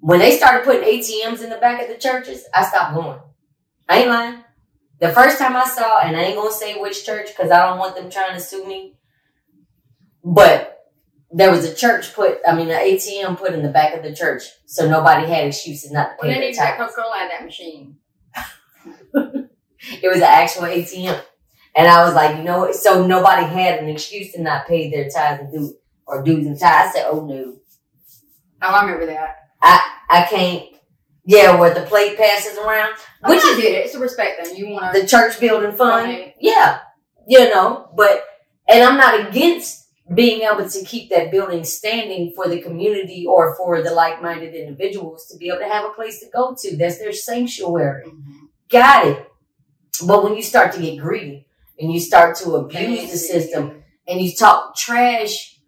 When 0.00 0.18
they 0.18 0.36
started 0.36 0.64
putting 0.64 0.82
ATMs 0.82 1.42
in 1.42 1.48
the 1.48 1.56
back 1.56 1.82
of 1.82 1.88
the 1.88 2.00
churches, 2.00 2.44
I 2.54 2.64
stopped 2.64 2.94
going. 2.94 3.18
I 3.88 4.00
ain't 4.00 4.08
lying. 4.10 4.44
The 5.00 5.10
first 5.10 5.38
time 5.38 5.56
I 5.56 5.64
saw, 5.64 6.00
and 6.00 6.16
I 6.16 6.22
ain't 6.22 6.36
gonna 6.36 6.52
say 6.52 6.78
which 6.78 7.04
church 7.04 7.28
because 7.28 7.50
I 7.50 7.66
don't 7.66 7.78
want 7.78 7.96
them 7.96 8.10
trying 8.10 8.34
to 8.34 8.40
sue 8.40 8.66
me, 8.66 8.96
but 10.22 10.70
there 11.30 11.50
was 11.50 11.64
a 11.64 11.74
church 11.74 12.14
put, 12.14 12.38
I 12.46 12.54
mean, 12.54 12.70
an 12.70 12.76
ATM 12.76 13.36
put 13.36 13.52
in 13.52 13.62
the 13.62 13.68
back 13.70 13.94
of 13.94 14.02
the 14.02 14.14
church, 14.14 14.44
so 14.66 14.88
nobody 14.88 15.26
had 15.26 15.46
excuses 15.46 15.90
not 15.90 16.10
to 16.10 16.16
Well, 16.20 16.22
pay 16.22 16.28
they 16.28 16.34
their 16.34 16.40
need 16.40 16.54
to 16.54 16.60
get 16.60 16.76
tax. 16.76 16.78
Coca-Cola 16.78 17.16
out 17.16 17.24
of 17.24 17.30
that 17.32 17.44
machine. 17.44 17.96
It 19.14 20.08
was 20.08 20.18
an 20.18 20.22
actual 20.24 20.62
ATM, 20.66 21.20
and 21.76 21.86
I 21.88 22.04
was 22.04 22.14
like, 22.14 22.36
you 22.38 22.42
know 22.42 22.60
what? 22.60 22.74
So 22.74 23.06
nobody 23.06 23.44
had 23.44 23.80
an 23.80 23.88
excuse 23.88 24.32
to 24.32 24.40
not 24.42 24.66
pay 24.66 24.90
their 24.90 25.10
tithes 25.10 25.40
and 25.42 25.52
dues 25.52 25.74
or 26.06 26.22
dues 26.22 26.46
and 26.46 26.58
tithes. 26.58 26.90
I 26.90 26.98
said, 26.98 27.06
oh 27.10 27.24
no, 27.26 27.56
Oh, 28.62 28.68
I 28.68 28.82
remember 28.82 29.06
that. 29.06 29.36
I 29.60 29.90
I 30.08 30.22
can't. 30.24 30.64
Yeah, 31.26 31.58
where 31.58 31.72
the 31.72 31.82
plate 31.82 32.16
passes 32.18 32.58
around, 32.58 32.94
Which 33.26 33.40
I 33.42 33.56
did 33.56 33.72
it. 33.74 33.86
It's 33.86 33.94
a 33.94 33.98
respect 33.98 34.46
thing. 34.46 34.56
You 34.56 34.70
want 34.70 34.92
the 34.94 35.06
church 35.06 35.40
building 35.40 35.72
fund. 35.72 36.06
donate. 36.06 36.34
Yeah, 36.40 36.80
you 37.26 37.40
know, 37.50 37.90
but 37.96 38.24
and 38.68 38.82
I'm 38.82 38.96
not 38.98 39.28
against 39.28 39.86
being 40.14 40.42
able 40.42 40.68
to 40.68 40.84
keep 40.84 41.08
that 41.10 41.30
building 41.30 41.64
standing 41.64 42.32
for 42.36 42.46
the 42.48 42.60
community 42.60 43.24
or 43.26 43.56
for 43.56 43.82
the 43.82 43.90
like-minded 43.90 44.54
individuals 44.54 45.26
to 45.30 45.38
be 45.38 45.48
able 45.48 45.58
to 45.60 45.68
have 45.68 45.84
a 45.86 45.90
place 45.94 46.20
to 46.20 46.26
go 46.30 46.54
to. 46.60 46.76
That's 46.76 46.98
their 46.98 47.12
sanctuary. 47.12 48.04
Mhm. 48.06 48.43
Got 48.74 49.06
it. 49.06 49.28
But 50.04 50.24
when 50.24 50.34
you 50.34 50.42
start 50.42 50.72
to 50.72 50.80
get 50.80 50.98
greedy 50.98 51.46
and 51.78 51.92
you 51.92 52.00
start 52.00 52.36
to 52.38 52.56
abuse 52.56 53.08
the 53.08 53.16
system 53.16 53.84
and 54.08 54.20
you 54.20 54.34
talk 54.34 54.76
trash, 54.76 55.60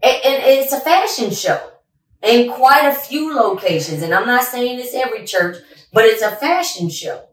and, 0.00 0.14
and 0.24 0.42
it's 0.44 0.72
a 0.72 0.78
fashion 0.78 1.32
show 1.32 1.60
in 2.22 2.52
quite 2.52 2.86
a 2.86 2.94
few 2.94 3.34
locations. 3.34 4.00
And 4.02 4.14
I'm 4.14 4.28
not 4.28 4.44
saying 4.44 4.78
it's 4.78 4.94
every 4.94 5.24
church, 5.24 5.56
but 5.92 6.04
it's 6.04 6.22
a 6.22 6.36
fashion 6.36 6.88
show. 6.88 7.24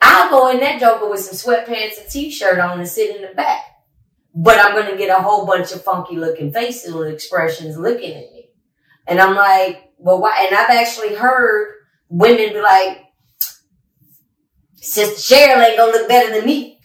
I'll 0.00 0.30
go 0.30 0.50
in 0.50 0.58
that 0.58 0.80
joker 0.80 1.08
with 1.08 1.20
some 1.20 1.36
sweatpants 1.36 2.00
and 2.00 2.10
t-shirt 2.10 2.58
on 2.58 2.80
and 2.80 2.88
sit 2.88 3.14
in 3.14 3.22
the 3.22 3.34
back. 3.36 3.60
But 4.34 4.58
I'm 4.58 4.74
gonna 4.74 4.96
get 4.96 5.16
a 5.16 5.22
whole 5.22 5.46
bunch 5.46 5.70
of 5.70 5.84
funky 5.84 6.16
looking 6.16 6.52
facial 6.52 7.04
expressions 7.04 7.78
looking 7.78 8.14
at 8.14 8.32
me. 8.32 8.50
And 9.06 9.20
I'm 9.20 9.36
like, 9.36 9.92
well 9.96 10.20
why 10.20 10.44
and 10.44 10.56
I've 10.56 10.70
actually 10.70 11.14
heard 11.14 11.72
women 12.08 12.52
be 12.52 12.60
like, 12.60 13.05
Sister 14.86 15.34
Cheryl 15.34 15.66
ain't 15.66 15.76
gonna 15.76 15.92
look 15.92 16.08
better 16.08 16.32
than 16.32 16.46
me. 16.46 16.80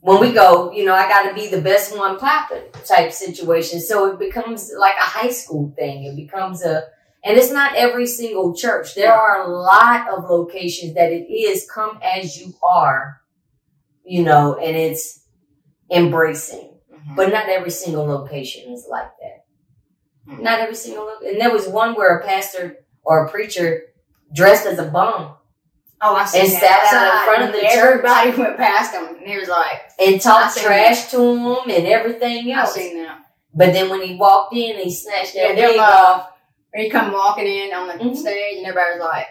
When 0.00 0.20
we 0.20 0.32
go, 0.32 0.72
you 0.72 0.84
know, 0.84 0.94
I 0.94 1.08
gotta 1.08 1.32
be 1.32 1.46
the 1.46 1.60
best 1.60 1.96
one 1.96 2.18
popping 2.18 2.64
type 2.84 3.12
situation. 3.12 3.80
So 3.80 4.10
it 4.12 4.18
becomes 4.18 4.72
like 4.76 4.96
a 4.96 5.04
high 5.04 5.30
school 5.30 5.72
thing. 5.76 6.04
It 6.04 6.16
becomes 6.16 6.64
a 6.64 6.82
and 7.22 7.38
it's 7.38 7.52
not 7.52 7.76
every 7.76 8.06
single 8.06 8.54
church. 8.54 8.94
There 8.94 9.14
are 9.14 9.44
a 9.44 9.48
lot 9.48 10.08
of 10.10 10.28
locations 10.28 10.94
that 10.94 11.10
it 11.12 11.32
is 11.32 11.66
come 11.72 11.98
as 12.02 12.36
you 12.38 12.52
are, 12.62 13.22
you 14.04 14.24
know, 14.24 14.56
and 14.56 14.76
it's 14.76 15.24
embracing. 15.90 16.76
Mhm. 16.92 17.16
But 17.16 17.32
not 17.32 17.48
every 17.48 17.70
single 17.70 18.04
location 18.04 18.72
is 18.72 18.86
like 18.90 19.10
that. 19.20 19.44
Mhm. 20.28 20.40
Not 20.40 20.58
every 20.58 20.74
single 20.74 21.04
location. 21.04 21.34
And 21.34 21.40
there 21.40 21.52
was 21.52 21.68
one 21.68 21.94
where 21.94 22.18
a 22.18 22.26
pastor 22.26 22.84
or 23.04 23.24
a 23.24 23.30
preacher 23.30 23.84
dressed 24.34 24.66
as 24.66 24.78
a 24.78 24.84
bum 24.84 25.36
Oh, 26.00 26.14
I 26.14 26.24
seen 26.24 26.42
And 26.42 26.52
that 26.54 26.88
sat 26.90 26.94
out 26.94 27.14
in 27.14 27.34
front 27.34 27.42
of 27.48 27.52
the 27.54 27.66
church. 27.66 27.76
Everybody 27.76 28.30
went 28.42 28.56
past 28.56 28.94
him, 28.94 29.16
and 29.16 29.26
he 29.26 29.38
was 29.38 29.48
like, 29.48 29.80
and 29.98 30.20
talked 30.20 30.58
trash 30.58 31.10
to 31.12 31.18
him 31.20 31.70
and 31.70 31.86
everything 31.86 32.50
else. 32.52 32.76
"I 32.76 32.80
seen 32.80 33.02
that." 33.02 33.18
But 33.54 33.72
then 33.72 33.88
when 33.88 34.02
he 34.02 34.16
walked 34.16 34.54
in, 34.54 34.76
he 34.76 34.92
snatched 34.92 35.34
Yeah, 35.34 35.48
that 35.48 35.56
they're 35.56 35.68
wig 35.70 35.78
off. 35.78 36.30
Or 36.74 36.80
he 36.82 36.90
come 36.90 37.12
walking 37.12 37.46
in 37.46 37.72
on 37.72 37.86
the 37.86 37.94
Mhm. 37.94 38.16
stage, 38.16 38.56
and 38.58 38.66
everybody 38.66 38.98
was 38.98 39.08
like, 39.08 39.26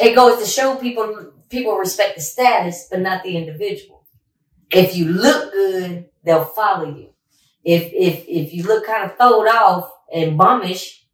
It 0.00 0.14
goes 0.14 0.38
to 0.40 0.46
show 0.46 0.76
people 0.76 1.32
people 1.48 1.76
respect 1.76 2.14
the 2.16 2.20
status, 2.20 2.86
but 2.90 3.00
not 3.00 3.22
the 3.22 3.36
individual. 3.36 4.04
If 4.70 4.94
you 4.94 5.06
look 5.08 5.50
good, 5.52 6.10
they'll 6.22 6.44
follow 6.44 6.84
you. 6.94 7.14
If 7.64 7.90
if 7.94 8.24
if 8.28 8.52
you 8.52 8.64
look 8.64 8.84
kind 8.86 9.10
of 9.10 9.16
throwed 9.16 9.48
off 9.48 9.90
and 10.12 10.38
bummish, 10.38 11.04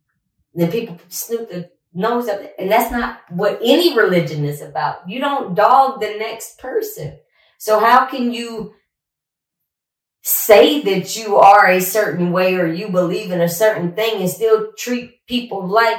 then 0.54 0.70
people 0.72 0.98
snoop 1.08 1.48
the 1.50 1.70
nose 1.94 2.28
up, 2.28 2.40
and 2.58 2.70
that's 2.70 2.90
not 2.90 3.20
what 3.30 3.60
any 3.62 3.96
religion 3.96 4.44
is 4.44 4.60
about. 4.60 5.08
You 5.08 5.20
don't 5.20 5.54
dog 5.54 6.00
the 6.00 6.16
next 6.18 6.58
person. 6.58 7.18
So 7.58 7.80
how 7.80 8.06
can 8.06 8.32
you 8.32 8.74
say 10.22 10.80
that 10.80 11.16
you 11.16 11.36
are 11.36 11.68
a 11.68 11.80
certain 11.80 12.32
way 12.32 12.54
or 12.54 12.66
you 12.66 12.88
believe 12.88 13.30
in 13.30 13.40
a 13.40 13.48
certain 13.48 13.94
thing 13.94 14.20
and 14.20 14.30
still 14.30 14.72
treat 14.76 15.24
people 15.26 15.66
like 15.66 15.98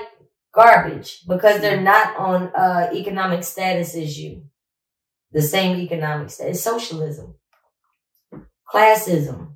garbage 0.52 1.22
because 1.28 1.62
they're 1.62 1.82
not 1.82 2.18
on 2.18 2.52
uh, 2.56 2.90
economic 2.94 3.44
status 3.44 3.96
as 3.96 4.18
you. 4.18 4.46
The 5.32 5.42
same 5.42 5.78
economic 5.78 6.32
status. 6.32 6.64
Socialism. 6.64 7.36
Classism. 8.74 9.55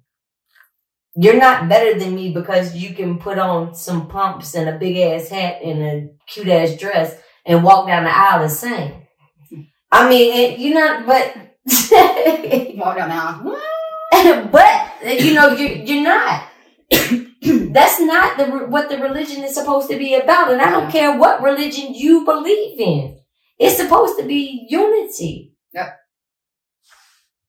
You're 1.21 1.38
not 1.38 1.67
better 1.67 1.99
than 1.99 2.15
me 2.15 2.32
because 2.32 2.77
you 2.77 2.93
can 2.93 3.19
put 3.19 3.38
on 3.38 3.75
some 3.75 4.08
pumps 4.08 4.55
and 4.55 4.69
a 4.69 4.79
big 4.79 4.95
ass 4.95 5.27
hat 5.27 5.62
and 5.62 5.84
a 5.84 6.10
cute 6.27 6.47
ass 6.47 6.77
dress 6.77 7.13
and 7.45 7.62
walk 7.62 7.88
down 7.88 8.05
the 8.05 8.17
aisle 8.17 8.43
and 8.43 8.51
sing. 8.51 9.05
I 9.91 10.08
mean, 10.08 10.34
it, 10.34 10.60
you're 10.60 10.75
not, 10.75 11.05
but, 11.05 11.36
walk 12.77 12.95
down 12.95 13.10
the 13.10 13.15
aisle. 13.15 14.47
but, 14.49 15.21
you 15.21 15.34
know, 15.34 15.49
you're, 15.49 15.79
you're 15.79 16.03
not. 16.03 16.47
That's 17.41 17.99
not 17.99 18.38
the 18.38 18.45
what 18.67 18.89
the 18.89 18.97
religion 18.99 19.43
is 19.43 19.53
supposed 19.53 19.89
to 19.89 19.97
be 19.97 20.15
about, 20.15 20.51
and 20.51 20.62
I 20.62 20.71
don't 20.71 20.89
care 20.91 21.17
what 21.17 21.43
religion 21.43 21.93
you 21.93 22.23
believe 22.23 22.79
in. 22.79 23.19
It's 23.60 23.77
supposed 23.77 24.17
to 24.19 24.25
be 24.25 24.65
unity. 24.69 25.53
Yep. 25.73 25.98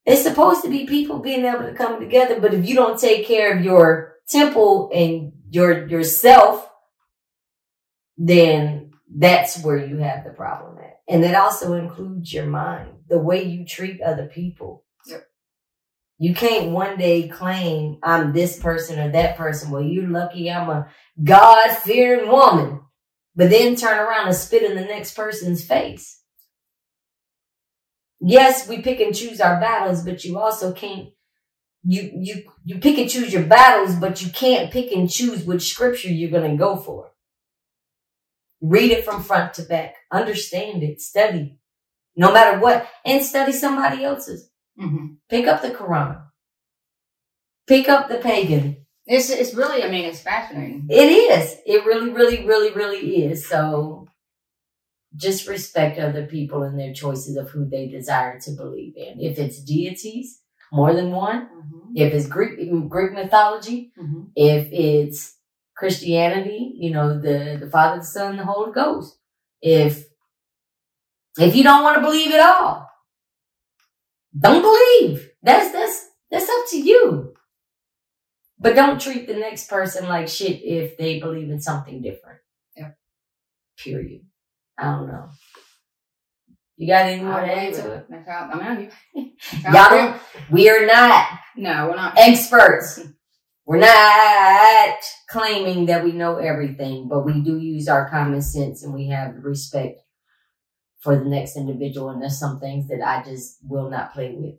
It's 0.06 0.22
supposed 0.22 0.62
to 0.64 0.70
be 0.70 0.86
people 0.86 1.18
being 1.18 1.44
able 1.44 1.64
to 1.64 1.74
come 1.74 2.00
together, 2.00 2.40
but 2.40 2.54
if 2.54 2.68
you 2.68 2.74
don't 2.74 2.98
take 2.98 3.26
care 3.26 3.56
of 3.56 3.64
your 3.64 4.16
temple 4.28 4.90
and 4.94 5.32
your 5.50 5.86
yourself, 5.88 6.68
then 8.16 8.92
that's 9.14 9.62
where 9.62 9.84
you 9.84 9.98
have 9.98 10.24
the 10.24 10.30
problem 10.30 10.78
at. 10.78 11.00
And 11.08 11.24
that 11.24 11.34
also 11.34 11.74
includes 11.74 12.32
your 12.32 12.46
mind, 12.46 12.90
the 13.08 13.18
way 13.18 13.42
you 13.42 13.66
treat 13.66 14.00
other 14.00 14.26
people. 14.26 14.84
Yep. 15.06 15.26
You 16.18 16.34
can't 16.34 16.70
one 16.70 16.96
day 16.96 17.28
claim 17.28 17.98
I'm 18.02 18.32
this 18.32 18.58
person 18.58 18.98
or 19.00 19.10
that 19.10 19.36
person. 19.36 19.70
Well, 19.70 19.82
you're 19.82 20.08
lucky 20.08 20.50
I'm 20.50 20.70
a 20.70 20.88
God 21.22 21.70
fearing 21.78 22.30
woman, 22.30 22.80
but 23.34 23.50
then 23.50 23.74
turn 23.74 23.98
around 23.98 24.28
and 24.28 24.36
spit 24.36 24.62
in 24.62 24.76
the 24.76 24.84
next 24.84 25.14
person's 25.14 25.64
face. 25.64 26.19
Yes, 28.20 28.68
we 28.68 28.83
pick 28.83 29.00
and 29.00 29.14
choose 29.14 29.40
our 29.40 29.61
battles, 29.61 30.04
but 30.04 30.24
you 30.24 30.38
also 30.38 30.72
can't 30.72 31.11
you 31.85 32.11
you 32.14 32.42
you 32.64 32.78
pick 32.78 32.98
and 32.98 33.11
choose 33.11 33.33
your 33.33 33.44
battles, 33.44 33.96
but 33.96 34.22
you 34.22 34.30
can't 34.30 34.70
pick 34.70 34.92
and 34.92 35.11
choose 35.11 35.44
which 35.44 35.72
scripture 35.72 36.11
you're 36.11 36.30
gonna 36.30 36.56
go 36.56 36.76
for. 36.76 37.12
Read 38.61 38.90
it 38.90 39.04
from 39.04 39.22
front 39.22 39.54
to 39.54 39.62
back. 39.62 39.94
Understand 40.12 40.83
it. 40.83 41.00
Study. 41.00 41.56
No 42.16 42.33
matter 42.33 42.59
what. 42.59 42.88
And 43.04 43.24
study 43.24 43.52
somebody 43.52 44.04
else's. 44.04 44.50
hmm 44.78 45.14
Pick 45.30 45.46
up 45.46 45.62
the 45.62 45.70
Quran. 45.70 46.22
Pick 47.66 47.88
up 47.88 48.09
the 48.09 48.16
pagan. 48.18 48.87
It's 49.06 49.30
it's 49.30 49.54
really, 49.54 49.83
I 49.83 49.90
mean, 49.90 50.04
it's 50.04 50.20
fascinating. 50.20 50.87
It 50.90 51.06
is. 51.09 51.56
It 51.66 51.87
really, 51.87 52.11
really, 52.11 52.44
really, 52.46 52.72
really 52.72 53.24
is. 53.24 53.48
So 53.48 54.06
just 55.16 55.49
respect 55.49 55.99
other 55.99 56.27
people 56.27 56.62
and 56.62 56.79
their 56.79 56.94
choices 56.94 57.37
of 57.37 57.51
who 57.51 57.68
they 57.68 57.88
desire 57.88 58.38
to 58.40 58.53
believe 58.53 58.94
in. 58.96 59.20
If 59.20 59.38
it's 59.38 59.62
deities, 59.62 60.40
more 60.73 60.94
than 60.94 61.11
one. 61.11 61.49
hmm 61.49 61.92
If 61.96 62.14
it's 62.14 62.27
Greek 62.29 62.59
Greek 62.88 63.12
mythology, 63.12 63.92
hmm 63.99 64.25
if 64.37 64.68
it's 64.73 65.37
Christianity, 65.77 66.75
you 66.77 66.90
know, 66.92 67.18
the, 67.20 67.59
the 67.59 67.68
Father, 67.70 67.99
the 68.01 68.05
Son, 68.07 68.37
the 68.37 68.44
Holy 68.44 68.73
Ghost. 68.73 69.18
If 69.61 70.05
if 71.38 71.55
you 71.57 71.64
don't 71.64 71.83
want 71.83 71.96
to 71.96 72.03
believe 72.03 72.33
at 72.33 72.40
all, 72.40 72.88
don't 74.38 74.62
believe. 74.62 75.31
That's 75.42 75.73
that's 75.73 76.07
that's 76.31 76.49
up 76.49 76.66
to 76.70 76.81
you. 76.81 77.35
But 78.59 78.77
don't 78.77 79.01
treat 79.01 79.27
the 79.27 79.35
next 79.35 79.68
person 79.68 80.09
like 80.09 80.29
shit 80.29 80.62
if 80.62 80.96
they 80.99 81.18
believe 81.18 81.51
in 81.51 81.61
something 81.61 82.03
different. 82.03 82.40
Yeah. 82.77 82.90
Period. 83.79 84.23
I 84.80 84.84
don't 84.96 85.06
know. 85.08 85.28
You 86.76 86.86
got 86.88 87.06
any 87.06 87.22
more 87.22 87.40
to 87.40 87.46
add 87.54 87.74
to 87.74 87.92
it. 87.92 87.96
it? 87.98 88.06
That's 88.08 88.28
how, 88.28 88.50
I 88.52 88.74
mean, 88.76 88.90
you- 89.14 89.30
Y'all 89.64 89.90
don't, 89.90 90.20
we 90.50 90.70
are 90.70 90.86
not 90.86 91.26
No, 91.56 91.88
we're 91.88 91.96
not. 91.96 92.14
experts. 92.16 93.00
We're 93.66 93.78
not 93.78 94.94
claiming 95.28 95.86
that 95.86 96.02
we 96.02 96.12
know 96.12 96.36
everything, 96.38 97.06
but 97.08 97.24
we 97.26 97.40
do 97.40 97.58
use 97.58 97.86
our 97.88 98.08
common 98.08 98.40
sense 98.42 98.82
and 98.82 98.94
we 98.94 99.08
have 99.08 99.34
respect 99.44 100.00
for 101.00 101.16
the 101.16 101.24
next 101.26 101.56
individual. 101.56 102.08
And 102.10 102.20
there's 102.22 102.38
some 102.38 102.58
things 102.58 102.88
that 102.88 103.00
I 103.06 103.22
just 103.22 103.58
will 103.62 103.90
not 103.90 104.12
play 104.14 104.34
with. 104.36 104.54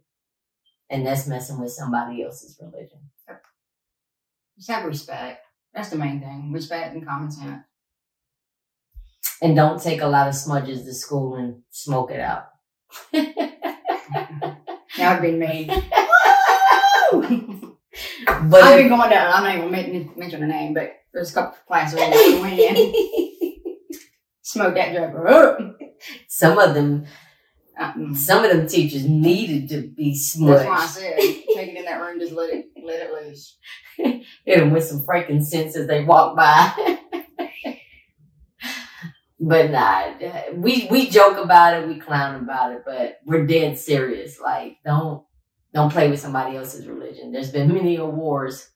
And 0.90 1.06
that's 1.06 1.28
messing 1.28 1.60
with 1.60 1.72
somebody 1.72 2.24
else's 2.24 2.58
religion. 2.62 3.00
Just 4.58 4.70
have 4.70 4.86
respect. 4.86 5.44
That's 5.74 5.90
the 5.90 5.98
main 5.98 6.20
thing. 6.22 6.52
Respect 6.52 6.94
and 6.94 7.06
common 7.06 7.32
sense. 7.32 7.64
And 9.42 9.56
don't 9.56 9.82
take 9.82 10.02
a 10.02 10.08
lot 10.08 10.28
of 10.28 10.36
smudges 10.36 10.84
to 10.86 10.94
school 10.94 11.36
and 11.36 11.64
smoke 11.72 12.12
it 12.12 12.20
out. 12.20 12.46
That 14.98 15.20
would 15.22 15.32
be 15.32 15.38
me. 15.38 15.66
but 18.50 18.64
I've 18.64 18.78
been 18.78 18.90
going 18.90 19.10
to, 19.10 19.18
I'm 19.20 19.44
not 19.44 19.56
even 19.56 19.72
gonna 19.72 20.18
mention 20.18 20.42
the 20.42 20.48
name, 20.48 20.74
but 20.74 20.92
there's 21.14 21.32
a 21.32 21.34
couple 21.34 21.54
of 21.58 21.66
classes 21.66 21.98
where 22.00 22.10
we 22.12 22.40
went 22.42 22.60
in, 22.60 22.94
smoked 24.42 24.76
that 24.76 24.94
joker 24.94 25.28
up. 25.28 25.60
some 26.28 26.60
of 26.60 26.74
them, 26.76 27.06
Uh-uh. 27.80 28.14
some 28.14 28.44
of 28.44 28.52
them 28.52 28.68
teachers 28.68 29.06
needed 29.08 29.70
to 29.70 29.88
be 29.88 30.14
smudged. 30.16 30.66
That's 30.66 30.70
why 30.70 30.84
I 30.84 30.88
said, 30.88 31.18
take 31.18 31.70
it 31.70 31.78
in 31.78 31.86
that 31.86 32.00
room, 32.02 32.20
just 32.20 32.34
let 32.34 32.54
it, 32.54 32.66
let 32.84 33.08
it 33.08 33.12
loose. 33.12 33.58
Hit 33.98 34.60
them 34.60 34.72
with 34.72 34.84
some 34.84 35.04
frankincense 35.04 35.76
as 35.76 35.88
they 35.88 36.04
walk 36.04 36.36
by. 36.36 37.00
But 39.42 39.72
nah, 39.72 40.14
we 40.54 40.88
we 40.92 41.10
joke 41.10 41.44
about 41.44 41.74
it, 41.74 41.88
we 41.88 42.00
clown 42.00 42.36
about 42.36 42.74
it, 42.74 42.84
but 42.86 43.18
we're 43.26 43.48
dead 43.48 43.78
serious. 43.78 44.40
Like, 44.40 44.78
don't 44.86 45.24
don't 45.74 45.92
play 45.92 46.12
with 46.12 46.20
somebody 46.20 46.56
else's 46.56 46.86
religion. 46.86 47.32
There's 47.32 47.52
been 47.52 47.74
many 47.74 48.00
wars 48.00 48.70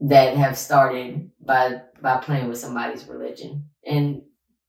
that 0.00 0.36
have 0.36 0.58
started 0.58 1.30
by 1.40 1.80
by 2.02 2.18
playing 2.18 2.48
with 2.48 2.58
somebody's 2.58 3.08
religion, 3.08 3.70
and 3.84 4.20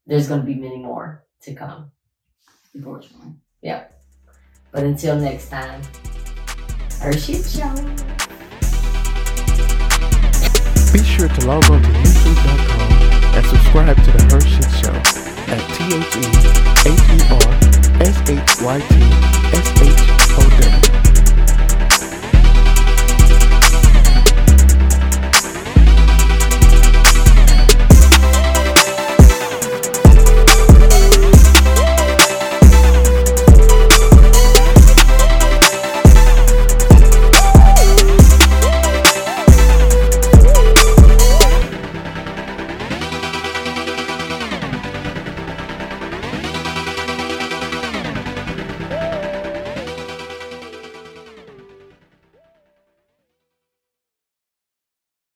there's 0.06 0.30
going 0.30 0.39
to 0.39 0.47
be 0.47 0.56
many 0.56 0.78
more 0.78 1.26
to 1.41 1.54
come. 1.54 1.91
Unfortunately, 2.73 3.34
yeah. 3.62 3.88
But 4.71 4.84
until 4.84 5.17
next 5.17 5.50
time, 5.50 5.82
our 7.02 7.12
shit 7.12 7.45
show. 7.45 7.73
Be 10.93 11.04
sure 11.04 11.28
to 11.28 11.45
log 11.45 11.69
on 11.69 11.82
to 11.82 11.89
youtube.com 11.89 12.77
and 13.38 13.45
subscribe 13.45 13.95
to 13.97 14.12
the 14.12 14.17
HERshyt 14.30 14.71
Show 14.82 14.95
at 15.54 15.62
T 15.76 15.88